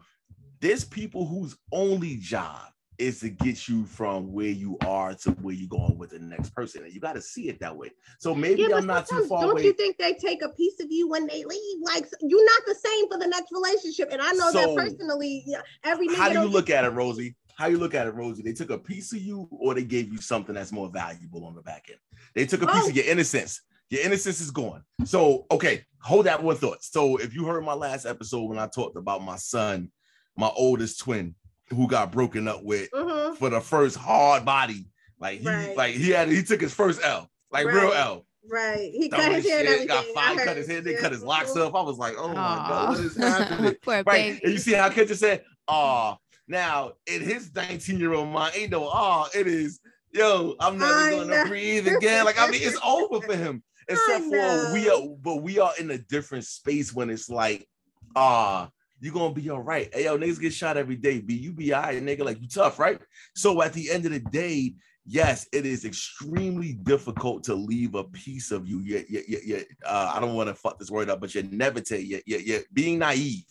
[0.62, 5.56] there's people whose only job is to get you from where you are to where
[5.56, 6.84] you're going with the next person.
[6.84, 7.90] And you got to see it that way.
[8.20, 9.64] So maybe Yeah, I'm not too far don't away.
[9.64, 11.78] you think they take a piece of you when they leave?
[11.82, 14.10] Like you're not the same for the next relationship.
[14.12, 15.44] And I know So, that personally.
[15.48, 17.36] Yeah, every How do you look at it, Rosie?
[17.56, 18.44] How you look at it, Rosie?
[18.44, 21.56] They took a piece of you, or they gave you something that's more valuable on
[21.56, 22.00] the back end.
[22.36, 22.90] They took a piece Oh.
[22.90, 23.62] of your innocence.
[23.90, 24.84] Your innocence is gone.
[25.06, 26.84] So, okay, hold that one thought.
[26.84, 29.92] So, if you heard my last episode when I talked about my son,
[30.38, 31.36] my oldest twin,
[31.70, 33.38] who got broken up with Mhm.
[33.38, 34.88] for the first hard body,
[35.20, 35.78] like he, Right.
[35.78, 38.26] like he had, he took his first L, like real L.
[38.50, 38.92] Right.
[38.92, 41.22] He Throwing cut his hair and shit, got five, cut his hair, they cut his
[41.24, 41.76] locks up.
[41.76, 43.76] I was like, oh my god, what is happening?
[43.86, 44.06] Right.
[44.06, 44.40] baby.
[44.44, 46.18] And you see how Kendra said, oh,
[46.48, 49.80] now in his 19 year old mind, ain't no, oh, it is,
[50.12, 51.46] yo, I'm never I gonna know.
[51.46, 52.26] breathe again.
[52.26, 53.64] Like, I mean, it's over for him.
[53.88, 57.68] Except for we are, but we are in a different space when it's like,
[58.16, 58.70] ah,
[59.02, 59.90] you gonna be all right.
[59.94, 61.20] Hey, yo, niggas get shot every day.
[61.20, 62.24] Be you be all right, nigga.
[62.24, 63.00] Like, you tough, right?
[63.36, 64.76] So at the end of the day,
[65.06, 68.80] yes, it is extremely difficult to leave a piece of you.
[68.80, 69.62] Yeah, yeah, yeah, yeah.
[69.84, 72.40] Uh, I don't want to fuck this word up, but you're never take yeah, yeah,
[72.44, 72.60] yeah.
[72.72, 73.44] Being naive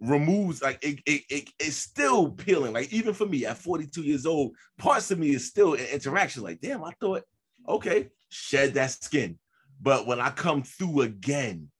[0.00, 2.72] removes like it, it, it it's still peeling.
[2.72, 6.42] Like even for me at 42 years old, parts of me is still in interaction.
[6.42, 7.24] Like, damn, I thought,
[7.68, 9.38] okay, shed that skin.
[9.82, 11.70] But when I come through again,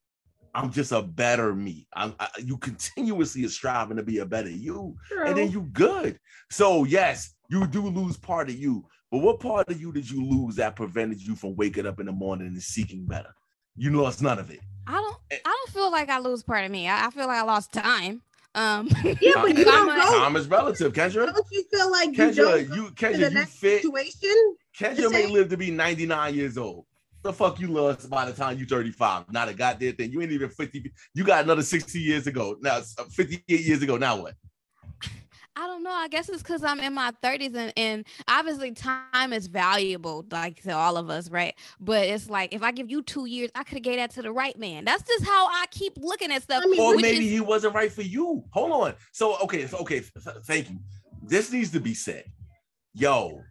[0.53, 1.87] I'm just a better me.
[1.93, 4.95] I'm I, you continuously are striving to be a better you
[5.25, 6.19] and then you good.
[6.49, 10.23] So yes, you do lose part of you, but what part of you did you
[10.25, 13.33] lose that prevented you from waking up in the morning and seeking better?
[13.77, 14.59] You lost none of it.
[14.87, 15.37] I don't Eh.
[15.45, 16.87] I don't feel like I lose part of me.
[16.89, 18.21] I, I feel like I lost time.
[18.53, 20.19] Um Yeah, but you I'm don't a- go.
[20.19, 21.27] Time is relative, Kendra.
[21.33, 23.81] Don't you feel like you Kendra, don't go you to the Kendra, you next fit.
[23.83, 24.55] situation?
[24.77, 26.85] Kendra may live to be 99 years old.
[27.23, 29.31] The fuck you lost by the time you 35.
[29.31, 30.11] Not a goddamn thing.
[30.11, 30.91] You ain't even 50.
[31.13, 32.57] You got another 60 years ago.
[32.61, 33.97] Now uh, 58 years ago.
[33.97, 34.33] Now what?
[35.55, 35.91] I don't know.
[35.91, 40.63] I guess it's because I'm in my 30s and, and obviously time is valuable, like
[40.63, 41.53] to all of us, right?
[41.79, 44.21] But it's like if I give you two years, I could have gave that to
[44.21, 44.85] the right man.
[44.85, 46.63] That's just how I keep looking at stuff.
[46.65, 48.43] I mean, Or maybe is- he wasn't right for you.
[48.51, 48.95] Hold on.
[49.11, 49.99] So okay, so- okay.
[49.99, 50.79] th- thank you.
[51.21, 52.23] This needs to be said.
[52.93, 53.41] Yo,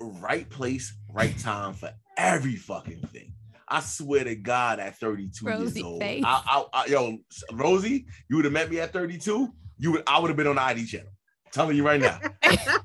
[0.00, 3.32] right place, right time for every fucking thing.
[3.68, 6.02] I swear to God, at 32 Rosie years old.
[6.02, 7.18] I, I, I, yo,
[7.52, 9.52] Rosie, you would have met me at 32.
[9.78, 11.08] You would, I would have been on the ID channel.
[11.46, 12.18] I'm telling you right now.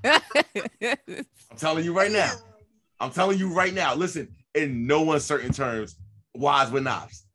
[0.03, 2.31] I'm telling you right now.
[2.99, 3.95] I'm telling you right now.
[3.95, 5.95] Listen, in no uncertain terms,
[6.35, 7.25] Wives with Knives.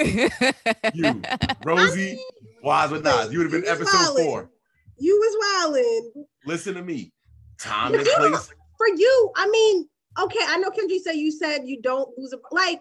[0.00, 1.22] You,
[1.64, 2.18] Rosie,
[2.62, 3.32] Wives with Knives.
[3.32, 4.24] You would have been You was episode wildin'.
[4.24, 4.50] four.
[4.98, 6.26] You was wilding.
[6.46, 7.12] Listen to me.
[7.58, 8.50] Time and place.
[8.76, 12.38] For you, I mean, okay, I know Kendra said you said you don't lose a
[12.54, 12.80] like.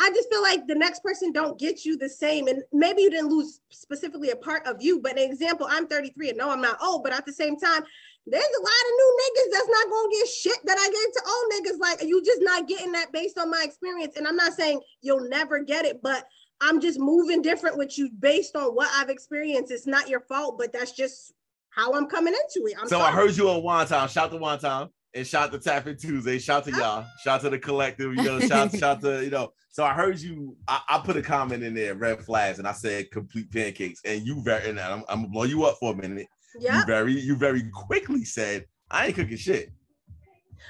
[0.00, 3.10] I just feel like the next person don't get you the same, and maybe you
[3.10, 5.00] didn't lose specifically a part of you.
[5.00, 7.82] But an example, I'm 33 and no, I'm not old, but at the same time,
[8.26, 11.22] there's a lot of new niggas that's not gonna get shit that I gave to
[11.28, 11.80] old niggas.
[11.80, 14.16] Like you just not getting that based on my experience.
[14.16, 16.24] And I'm not saying you'll never get it, but
[16.60, 19.72] I'm just moving different with you based on what I've experienced.
[19.72, 21.32] It's not your fault, but that's just
[21.70, 22.76] how I'm coming into it.
[22.80, 24.08] I'm so I heard you on time.
[24.08, 26.38] Shout to one time and shout to Tap In Tuesday.
[26.38, 27.06] Shout to y'all.
[27.22, 28.14] Shout to the collective.
[28.14, 29.52] You know, shout, shout to, you know.
[29.70, 30.56] So I heard you.
[30.68, 34.00] I, I put a comment in there, red flags, and I said complete pancakes.
[34.04, 36.26] And you very and I'm, I'm gonna blow you up for a minute.
[36.58, 36.80] yeah.
[36.80, 39.70] You very, you very quickly said, I ain't cooking shit.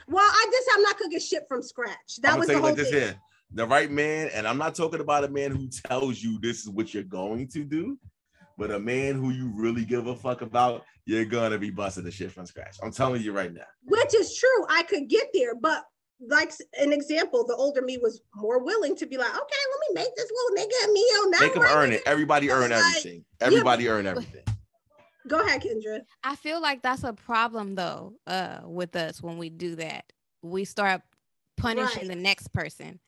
[0.08, 2.20] Well, I just I'm not cooking shit from scratch.
[2.22, 2.92] That was the whole like thing.
[2.92, 3.16] here.
[3.54, 6.70] The right man, and I'm not talking about a man who tells you this is
[6.70, 7.98] what you're going to do,
[8.58, 12.10] but a man who you really give a fuck about, you're gonna be busting the
[12.10, 12.76] shit from scratch.
[12.82, 13.64] I'm telling you right now.
[13.84, 14.66] Which is true.
[14.68, 15.84] I could get there, but
[16.28, 20.02] like an example, the older me was more willing to be like, okay, let me
[20.02, 21.38] make this little nigga a meal now.
[21.40, 21.76] Make them right?
[21.76, 22.02] earn it.
[22.06, 23.24] Everybody earn Like, everything.
[23.40, 24.44] Everybody earn everything.
[25.28, 26.00] Go ahead, Kendra.
[26.24, 30.12] I feel like that's a problem though, uh, with us when we do that.
[30.42, 31.02] We start
[31.56, 32.16] punishing Right.
[32.16, 33.00] the next person.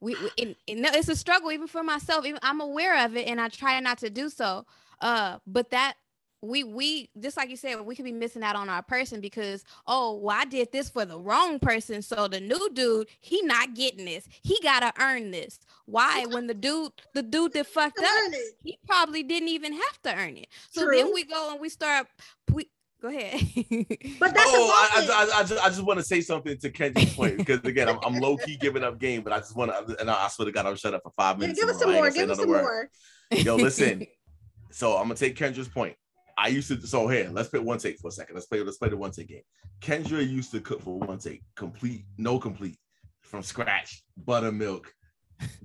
[0.00, 2.24] We, we and- and no, it's a struggle even for myself.
[2.26, 4.66] Even I'm aware of it and I try not to do so.
[5.00, 5.94] Uh, but that
[6.42, 9.64] we we just like you said, we could be missing out on our person because
[9.86, 12.02] oh, well, I did this for the wrong person.
[12.02, 14.28] So the new dude, he not getting this.
[14.42, 15.58] He gotta earn this.
[15.86, 16.26] Why?
[16.30, 18.32] When the dude, the dude that fucked up,
[18.62, 20.48] he probably didn't even have to earn it.
[20.70, 22.06] So then we go and we start.
[22.52, 22.68] We
[23.00, 23.40] go ahead.
[24.18, 26.56] But that's oh, I, a I, I, I just, I just want to say something
[26.58, 29.56] to Kendra's point because again, I'm, I'm low key giving up game, but I just
[29.56, 31.60] want to, and I, I swear to God, I'm shut up for five yeah, minutes.
[31.60, 32.10] give us some more.
[32.10, 32.62] Give us some word.
[32.62, 32.90] more.
[33.40, 34.06] Yo, listen.
[34.70, 35.96] So I'm gonna take Kendra's point.
[36.38, 36.86] I used to.
[36.86, 38.34] So here, let's play one take for a second.
[38.34, 38.62] Let's play.
[38.62, 39.42] Let's play the one take game.
[39.80, 42.78] Kendra used to cook for one take, complete, no complete,
[43.22, 44.92] from scratch, buttermilk,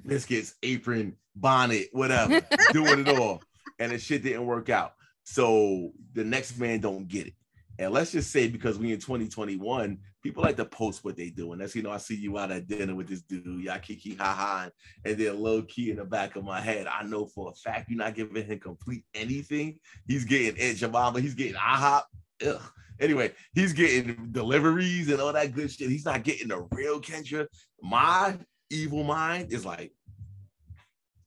[0.05, 3.41] biscuits, apron, bonnet, whatever, doing it all,
[3.79, 4.93] and the shit didn't work out.
[5.23, 7.33] So the next man don't get it.
[7.79, 11.51] And let's just say because we in 2021, people like to post what they do.
[11.51, 14.15] And that's, you know, I see you out at dinner with this dude, y'all kiki
[14.15, 14.69] ha ha.
[15.03, 17.89] And then low key in the back of my head, I know for a fact
[17.89, 19.79] you're not giving him complete anything.
[20.07, 22.03] He's getting Aunt Jemima, he's getting IHOP.
[22.45, 22.61] Ugh.
[22.99, 25.89] Anyway, he's getting deliveries and all that good shit.
[25.89, 27.47] He's not getting the real Kendra.
[27.81, 28.37] My
[28.69, 29.91] evil mind is like,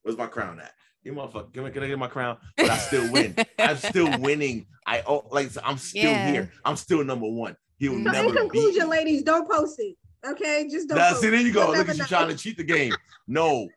[0.03, 0.71] where's my crown at?
[1.05, 1.21] Give me
[1.53, 2.37] Can I, can I get my crown?
[2.57, 3.35] But I still win.
[3.59, 4.65] I'm still winning.
[4.87, 6.31] I oh, like I'm still yeah.
[6.31, 6.51] here.
[6.65, 7.55] I'm still number one.
[7.77, 8.29] He will so never.
[8.29, 9.95] In conclusion, ladies, don't post it.
[10.27, 10.97] Okay, just don't.
[10.97, 11.71] Now, see, there you go.
[11.71, 12.91] Look at you trying to cheat the game.
[13.27, 13.69] No,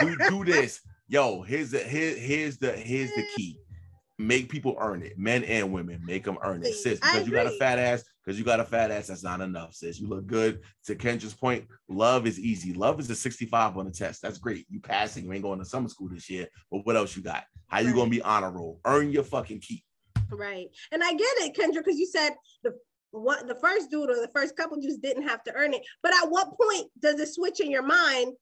[0.00, 0.80] do, do this.
[1.08, 3.58] Yo, here's the here, here's the here's the key
[4.18, 7.00] make people earn it, men and women, make them earn it, sis.
[7.00, 9.72] Because you got a fat ass, because you got a fat ass, that's not enough,
[9.72, 9.98] sis.
[9.98, 10.60] You look good.
[10.84, 12.74] To Kendra's point, love is easy.
[12.74, 14.20] Love is a 65 on the test.
[14.20, 14.66] That's great.
[14.68, 16.46] You passing, you ain't going to summer school this year.
[16.70, 17.44] But what else you got?
[17.68, 18.80] How you gonna be honor roll?
[18.84, 19.82] Earn your fucking keep.
[20.30, 20.68] Right.
[20.92, 22.74] And I get it, Kendra, because you said the
[23.12, 25.80] what the first dude or the first couple just didn't have to earn it.
[26.02, 28.34] But at what point does it switch in your mind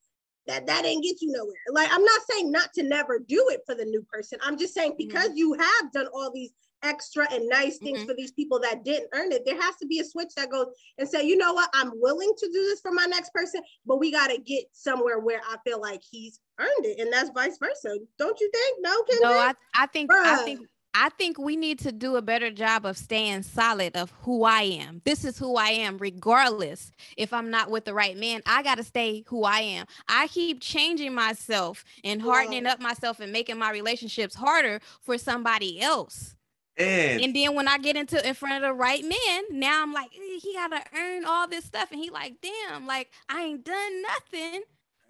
[0.48, 1.54] that that didn't get you nowhere.
[1.70, 4.40] Like I'm not saying not to never do it for the new person.
[4.42, 5.08] I'm just saying mm-hmm.
[5.08, 5.38] because mm-hmm.
[5.38, 6.50] you have done all these
[6.86, 8.08] extra and nice things mm-hmm.
[8.08, 10.66] for these people that didn't earn it, there has to be a switch that goes
[10.98, 13.98] and say, you know what, I'm willing to do this for my next person, but
[13.98, 17.58] we got to get somewhere where I feel like he's earned it, and that's vice
[17.58, 17.98] versa.
[18.18, 18.78] Don't you think?
[18.80, 19.22] No, Kendra?
[19.22, 20.24] No, I, I think Bruh.
[20.24, 20.60] I think
[20.98, 24.62] I think we need to do a better job of staying solid of who I
[24.62, 25.02] am.
[25.04, 28.40] This is who I am, regardless if I'm not with the right man.
[28.46, 29.84] I got to stay who I am.
[30.08, 35.82] I keep changing myself and hardening up myself and making my relationships harder for somebody
[35.82, 36.34] else.
[36.78, 39.92] And, and then when I get into in front of the right man, now I'm
[39.92, 41.90] like, eh, he gotta earn all this stuff.
[41.90, 44.62] And he like, damn, like I ain't done nothing.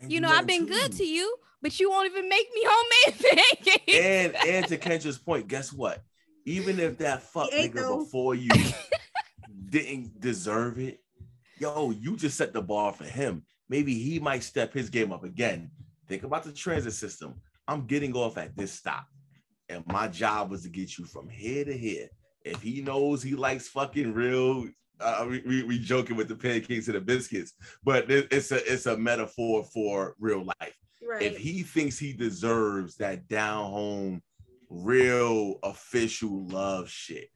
[0.09, 0.73] You know, I've been too.
[0.73, 3.95] good to you, but you won't even make me homemade pancakes.
[3.95, 6.05] And and to Kendra's point, guess what?
[6.45, 7.99] Even if that fuck nigga though.
[7.99, 8.51] before you
[9.69, 11.01] didn't deserve it,
[11.59, 13.43] yo, you just set the bar for him.
[13.69, 15.71] Maybe he might step his game up again.
[16.07, 17.35] Think about the transit system.
[17.67, 19.07] I'm getting off at this stop.
[19.69, 22.09] And my job was to get you from here to here.
[22.45, 24.69] If he knows he likes fucking real
[25.01, 27.53] uh, we, we joking with the pancakes and the biscuits,
[27.85, 30.75] but it's a it's a metaphor for real life.
[31.07, 31.23] Right.
[31.23, 34.23] If he thinks he deserves that down home,
[34.69, 37.29] real official love shit,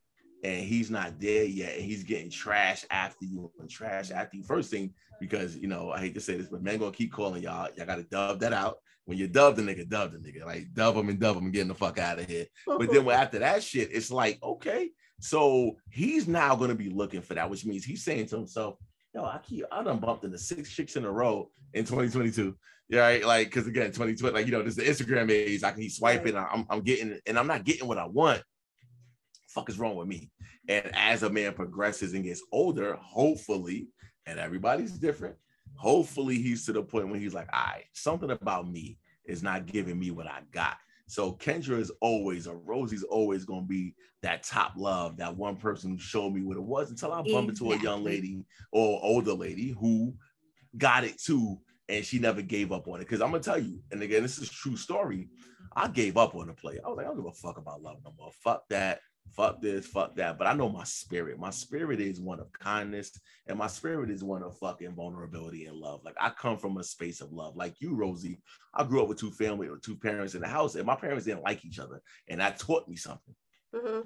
[0.43, 4.43] and he's not there yet, and he's getting trash after you and trash after you.
[4.43, 7.43] First thing, because you know, I hate to say this, but man gonna keep calling
[7.43, 7.69] y'all.
[7.77, 8.79] Y'all gotta dub that out.
[9.11, 10.47] When you dub the nigga, dub the nigga.
[10.47, 12.47] Like dub him and dub him and getting the fuck out of here.
[12.65, 17.35] But then after that shit, it's like, okay, so he's now gonna be looking for
[17.35, 18.77] that, which means he's saying to himself,
[19.13, 22.57] yo, I keep I done bumped into six chicks in a row in 2022.
[22.89, 23.25] Yeah, right.
[23.25, 25.65] Like, because again, 2020, like you know, this is the Instagram age.
[25.65, 26.37] I can keep swiping.
[26.37, 28.45] I'm, I'm getting, and I'm not getting what I want.
[29.49, 30.31] Fuck is wrong with me?
[30.69, 33.89] And as a man progresses and gets older, hopefully,
[34.25, 35.35] and everybody's different.
[35.75, 39.67] Hopefully, he's to the point when he's like, all right, something about me is not
[39.67, 40.77] giving me what I got.
[41.07, 45.57] So Kendra is always, or Rosie's always going to be that top love, that one
[45.57, 47.73] person who showed me what it was until I bump exactly.
[47.73, 50.15] into a young lady or older lady who
[50.79, 51.59] got it too,
[51.89, 53.09] and she never gave up on it.
[53.09, 55.29] Because I'm gonna tell you, and again, this is true story.
[55.75, 56.79] I gave up on the play.
[56.85, 58.31] I was like, I don't give a fuck about love no more.
[58.45, 59.01] Fuck that.
[59.33, 59.87] Fuck this.
[59.87, 60.39] Fuck that.
[60.39, 61.39] But I know my spirit.
[61.39, 65.77] My spirit is one of kindness, and my spirit is one of fucking vulnerability and
[65.77, 66.01] love.
[66.05, 67.57] Like I come from a space of love.
[67.57, 68.41] Like you, Rosie.
[68.75, 71.25] I grew up with two family or two parents in the house, and my parents
[71.25, 73.35] didn't like each other, and that taught me something.
[73.75, 74.01] Mm-hmm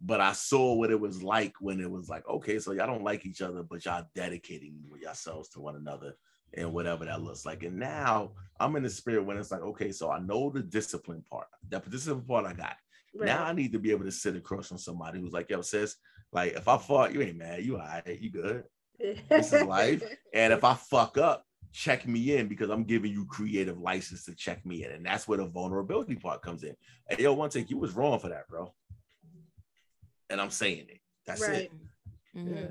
[0.00, 3.02] but I saw what it was like when it was like, okay, so y'all don't
[3.02, 6.14] like each other, but y'all dedicating yourselves to one another
[6.54, 7.64] and whatever that looks like.
[7.64, 11.24] And now I'm in the spirit when it's like, okay, so I know the discipline
[11.30, 11.48] part.
[11.68, 12.76] That discipline part I got.
[13.18, 13.26] Right.
[13.26, 15.96] Now I need to be able to sit across from somebody who's like, yo, sis,
[16.32, 18.64] like if I fought, you ain't mad, you all right, you good.
[18.98, 20.02] this is life.
[20.34, 24.34] And if I fuck up, check me in because I'm giving you creative license to
[24.34, 24.92] check me in.
[24.92, 26.74] And that's where the vulnerability part comes in.
[27.08, 28.72] Hey, yo, one take, you was wrong for that, bro
[30.30, 31.00] and I'm saying it.
[31.26, 31.62] That's right.
[31.62, 31.72] it.
[32.36, 32.54] Mm-hmm.
[32.54, 32.66] Yeah.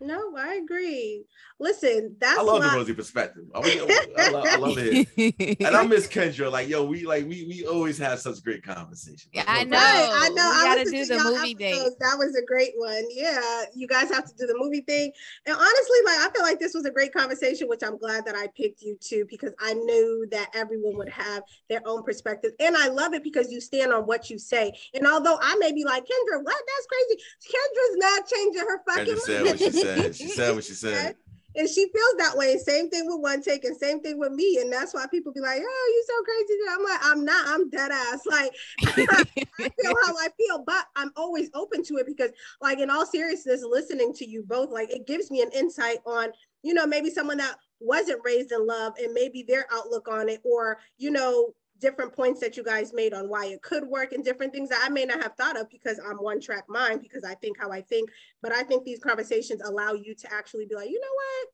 [0.00, 1.24] No, I agree.
[1.58, 3.44] Listen, that's I love why- the Rosie perspective.
[3.54, 6.50] I, I, love, I love it, and I miss Kendra.
[6.50, 9.28] Like, yo, we like we we always have such great conversations.
[9.32, 9.76] Yeah, I know.
[9.78, 10.34] I know.
[10.36, 11.92] We I gotta do the movie date.
[12.00, 13.04] That was a great one.
[13.10, 15.12] Yeah, you guys have to do the movie thing.
[15.44, 18.34] And honestly, like I feel like this was a great conversation, which I'm glad that
[18.34, 22.74] I picked you too because I knew that everyone would have their own perspective, and
[22.74, 24.72] I love it because you stand on what you say.
[24.94, 26.56] And although I may be like Kendra, what?
[26.56, 27.22] That's crazy.
[27.52, 29.14] Kendra's not changing her fucking.
[29.14, 29.89] Kendra said what she said.
[30.12, 31.16] She said what she said.
[31.56, 32.56] and she feels that way.
[32.58, 34.58] Same thing with one take, and same thing with me.
[34.60, 37.48] And that's why people be like, "Oh, you so crazy." I'm like, I'm not.
[37.48, 38.20] I'm dead ass.
[38.30, 38.52] Like
[38.86, 39.24] I
[39.68, 42.30] feel how I feel, but I'm always open to it because,
[42.60, 46.28] like, in all seriousness, listening to you both, like, it gives me an insight on,
[46.62, 50.40] you know, maybe someone that wasn't raised in love and maybe their outlook on it,
[50.44, 54.24] or you know, different points that you guys made on why it could work and
[54.24, 57.24] different things that I may not have thought of because I'm one track mind because
[57.24, 58.10] I think how I think.
[58.42, 61.48] But I think these conversations allow you to actually be like, you know what?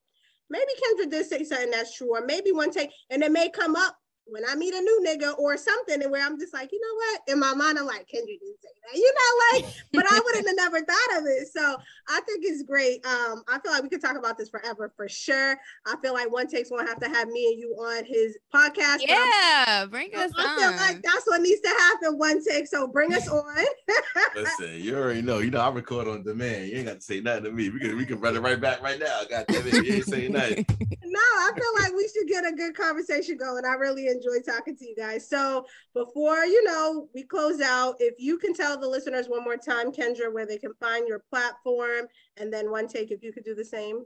[0.49, 3.74] Maybe Kendra did say something that's true, or maybe one take, and it may come
[3.74, 3.97] up
[4.27, 6.95] when I meet a new nigga or something, and where I'm just like, you know
[6.95, 7.20] what?
[7.29, 10.47] In my mind, I'm like, Kendra didn't say that, you know, like, but I wouldn't
[10.47, 11.49] have never thought of it.
[11.49, 11.77] So
[12.09, 13.05] I think it's great.
[13.07, 15.57] Um, I feel like we could talk about this forever for sure.
[15.87, 18.99] I feel like one takes gonna have to have me and you on his podcast.
[19.07, 20.59] Yeah, bring us I on.
[20.59, 22.18] feel like that's what needs to happen.
[22.18, 23.64] One take, so bring us on.
[24.35, 25.39] Listen, you already know.
[25.39, 26.68] You know, I record on demand.
[26.68, 27.70] You ain't got to say nothing to me.
[27.70, 29.20] We can we can run it right back right now.
[29.31, 30.66] God damn it, you ain't saying nothing.
[31.05, 33.64] no, I feel like we should get a good conversation going.
[33.64, 35.29] I really enjoy talking to you guys.
[35.29, 37.97] So before you know, we close out.
[37.99, 41.23] If you can tell the listeners one more time, Kendra, where they can find your
[41.31, 42.07] platform,
[42.37, 44.05] and then one take, if you could do the same.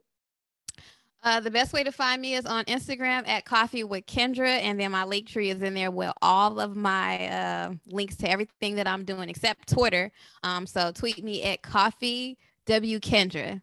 [1.23, 4.81] Uh, the best way to find me is on Instagram at Coffee with Kendra, and
[4.81, 8.77] then my link tree is in there with all of my uh, links to everything
[8.77, 10.11] that I'm doing except Twitter.
[10.43, 13.61] Um, so tweet me at Coffee W Kendra.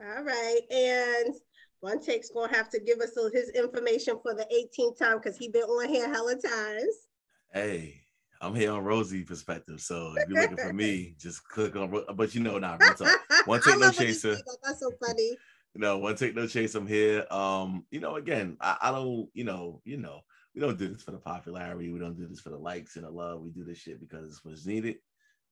[0.00, 1.34] All right, and
[1.82, 5.48] one take's gonna have to give us his information for the 18th time because he
[5.48, 7.08] been on here hella times.
[7.52, 8.00] Hey,
[8.40, 9.80] I'm here on Rosey perspective.
[9.80, 11.92] So if you're looking for me, just click on.
[12.14, 12.94] But you know, now nah,
[13.46, 14.36] one take no chaser.
[14.36, 14.58] That.
[14.62, 15.36] That's so funny.
[15.74, 16.76] You know, one take no chase.
[16.76, 17.26] I'm here.
[17.32, 20.20] Um, you know, again, I, I don't, you know, you know,
[20.54, 21.90] we don't do this for the popularity.
[21.90, 23.40] We don't do this for the likes and the love.
[23.40, 24.96] We do this shit because it's what's needed,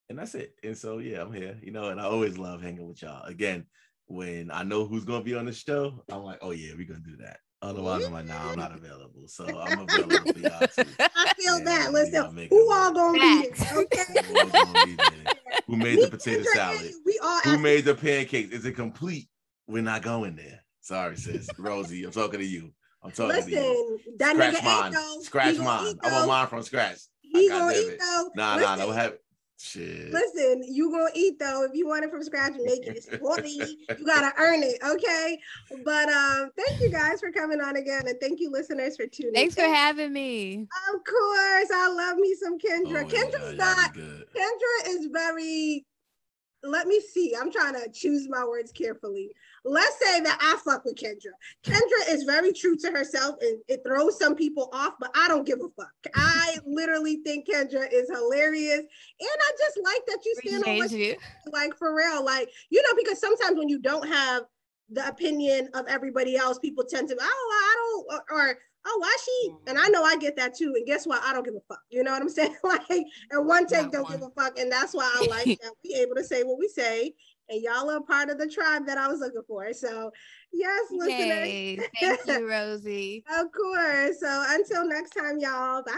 [0.08, 0.54] and that's it.
[0.62, 1.58] And so, yeah, I'm here.
[1.60, 3.24] You know, and I always love hanging with y'all.
[3.24, 3.66] Again,
[4.10, 7.00] when I know who's gonna be on the show, I'm like, oh yeah, we're gonna
[7.00, 7.38] do that.
[7.62, 9.28] Otherwise, I'm like, nah, I'm not available.
[9.28, 10.84] So I'm available for y'all too.
[11.14, 11.92] I feel and that.
[11.92, 13.78] Listen, who all gonna be there?
[13.78, 14.04] Okay.
[15.66, 16.90] Who made the potato salad?
[17.06, 18.52] We all who made the pancakes?
[18.52, 19.28] Is it complete?
[19.68, 20.64] We're not going there.
[20.80, 21.48] Sorry, sis.
[21.58, 22.72] Rosie, I'm talking to you.
[23.04, 24.00] I'm talking Listen, to you.
[24.18, 24.92] That scratch nigga mine.
[24.92, 25.20] Though.
[25.20, 25.98] Scratch mine.
[26.02, 26.98] I want mine from scratch.
[27.20, 28.30] He gonna eat though.
[28.34, 29.14] Nah, Listen, nah, no have
[29.62, 30.10] Shit.
[30.10, 31.64] Listen, you gonna eat though.
[31.64, 35.38] If you want it from scratch and make it sporty, you gotta earn it, okay?
[35.84, 39.34] But um, thank you guys for coming on again, and thank you listeners for tuning.
[39.34, 39.34] In.
[39.34, 39.64] Thanks in.
[39.66, 40.66] for having me.
[40.94, 43.04] Of course, I love me some Kendra.
[43.04, 43.92] Oh, Kendra's yeah, not.
[43.92, 45.84] Kendra is very.
[46.62, 47.34] Let me see.
[47.38, 49.30] I'm trying to choose my words carefully
[49.64, 51.32] let's say that I fuck with Kendra.
[51.64, 55.46] Kendra is very true to herself and it throws some people off, but I don't
[55.46, 55.92] give a fuck.
[56.14, 58.78] I literally think Kendra is hilarious.
[58.78, 58.88] And
[59.20, 61.16] I just like that you stand on what you.
[61.52, 62.24] like for real.
[62.24, 64.44] Like, you know, because sometimes when you don't have
[64.90, 69.16] the opinion of everybody else, people tend to, oh, I don't, or, or oh, why
[69.24, 69.50] she?
[69.66, 70.72] And I know I get that too.
[70.74, 71.22] And guess what?
[71.22, 71.82] I don't give a fuck.
[71.90, 72.56] You know what I'm saying?
[72.64, 72.82] like,
[73.30, 74.12] and one take Not don't one.
[74.12, 74.58] give a fuck.
[74.58, 77.14] And that's why I like that we able to say what we say
[77.50, 79.72] and y'all are part of the tribe that I was looking for.
[79.72, 80.10] So,
[80.52, 81.48] yes, listeners.
[81.48, 81.80] Yay.
[82.00, 83.24] Thank you, Rosie.
[83.38, 84.20] of course.
[84.20, 85.82] So, until next time, y'all.
[85.82, 85.94] Bye.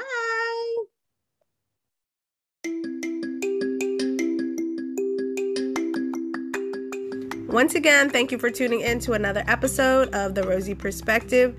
[7.48, 11.54] Once again, thank you for tuning in to another episode of The Rosey Perspective.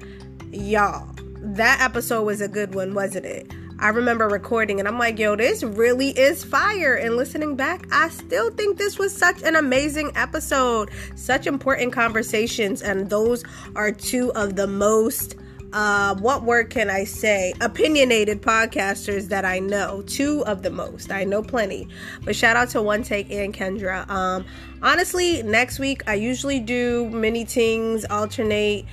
[0.52, 3.54] Y'all, that episode was a good one, wasn't it?
[3.80, 6.96] I remember recording and I'm like, yo, this really is fire.
[6.96, 10.92] And listening back, I still think this was such an amazing episode.
[11.16, 12.82] Such important conversations.
[12.82, 13.44] And those
[13.76, 15.36] are two of the most
[15.74, 17.54] uh, what word can I say?
[17.60, 20.04] Opinionated podcasters that I know.
[20.04, 21.12] Two of the most.
[21.12, 21.88] I know plenty.
[22.24, 24.08] But shout out to One Take and Kendra.
[24.08, 24.46] Um,
[24.84, 28.86] honestly, next week I usually do mini things, alternate.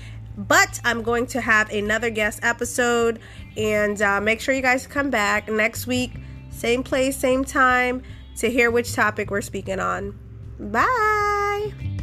[0.49, 3.21] But I'm going to have another guest episode
[3.57, 6.13] and uh, make sure you guys come back next week,
[6.51, 8.03] same place, same time,
[8.39, 10.19] to hear which topic we're speaking on.
[10.59, 12.00] Bye.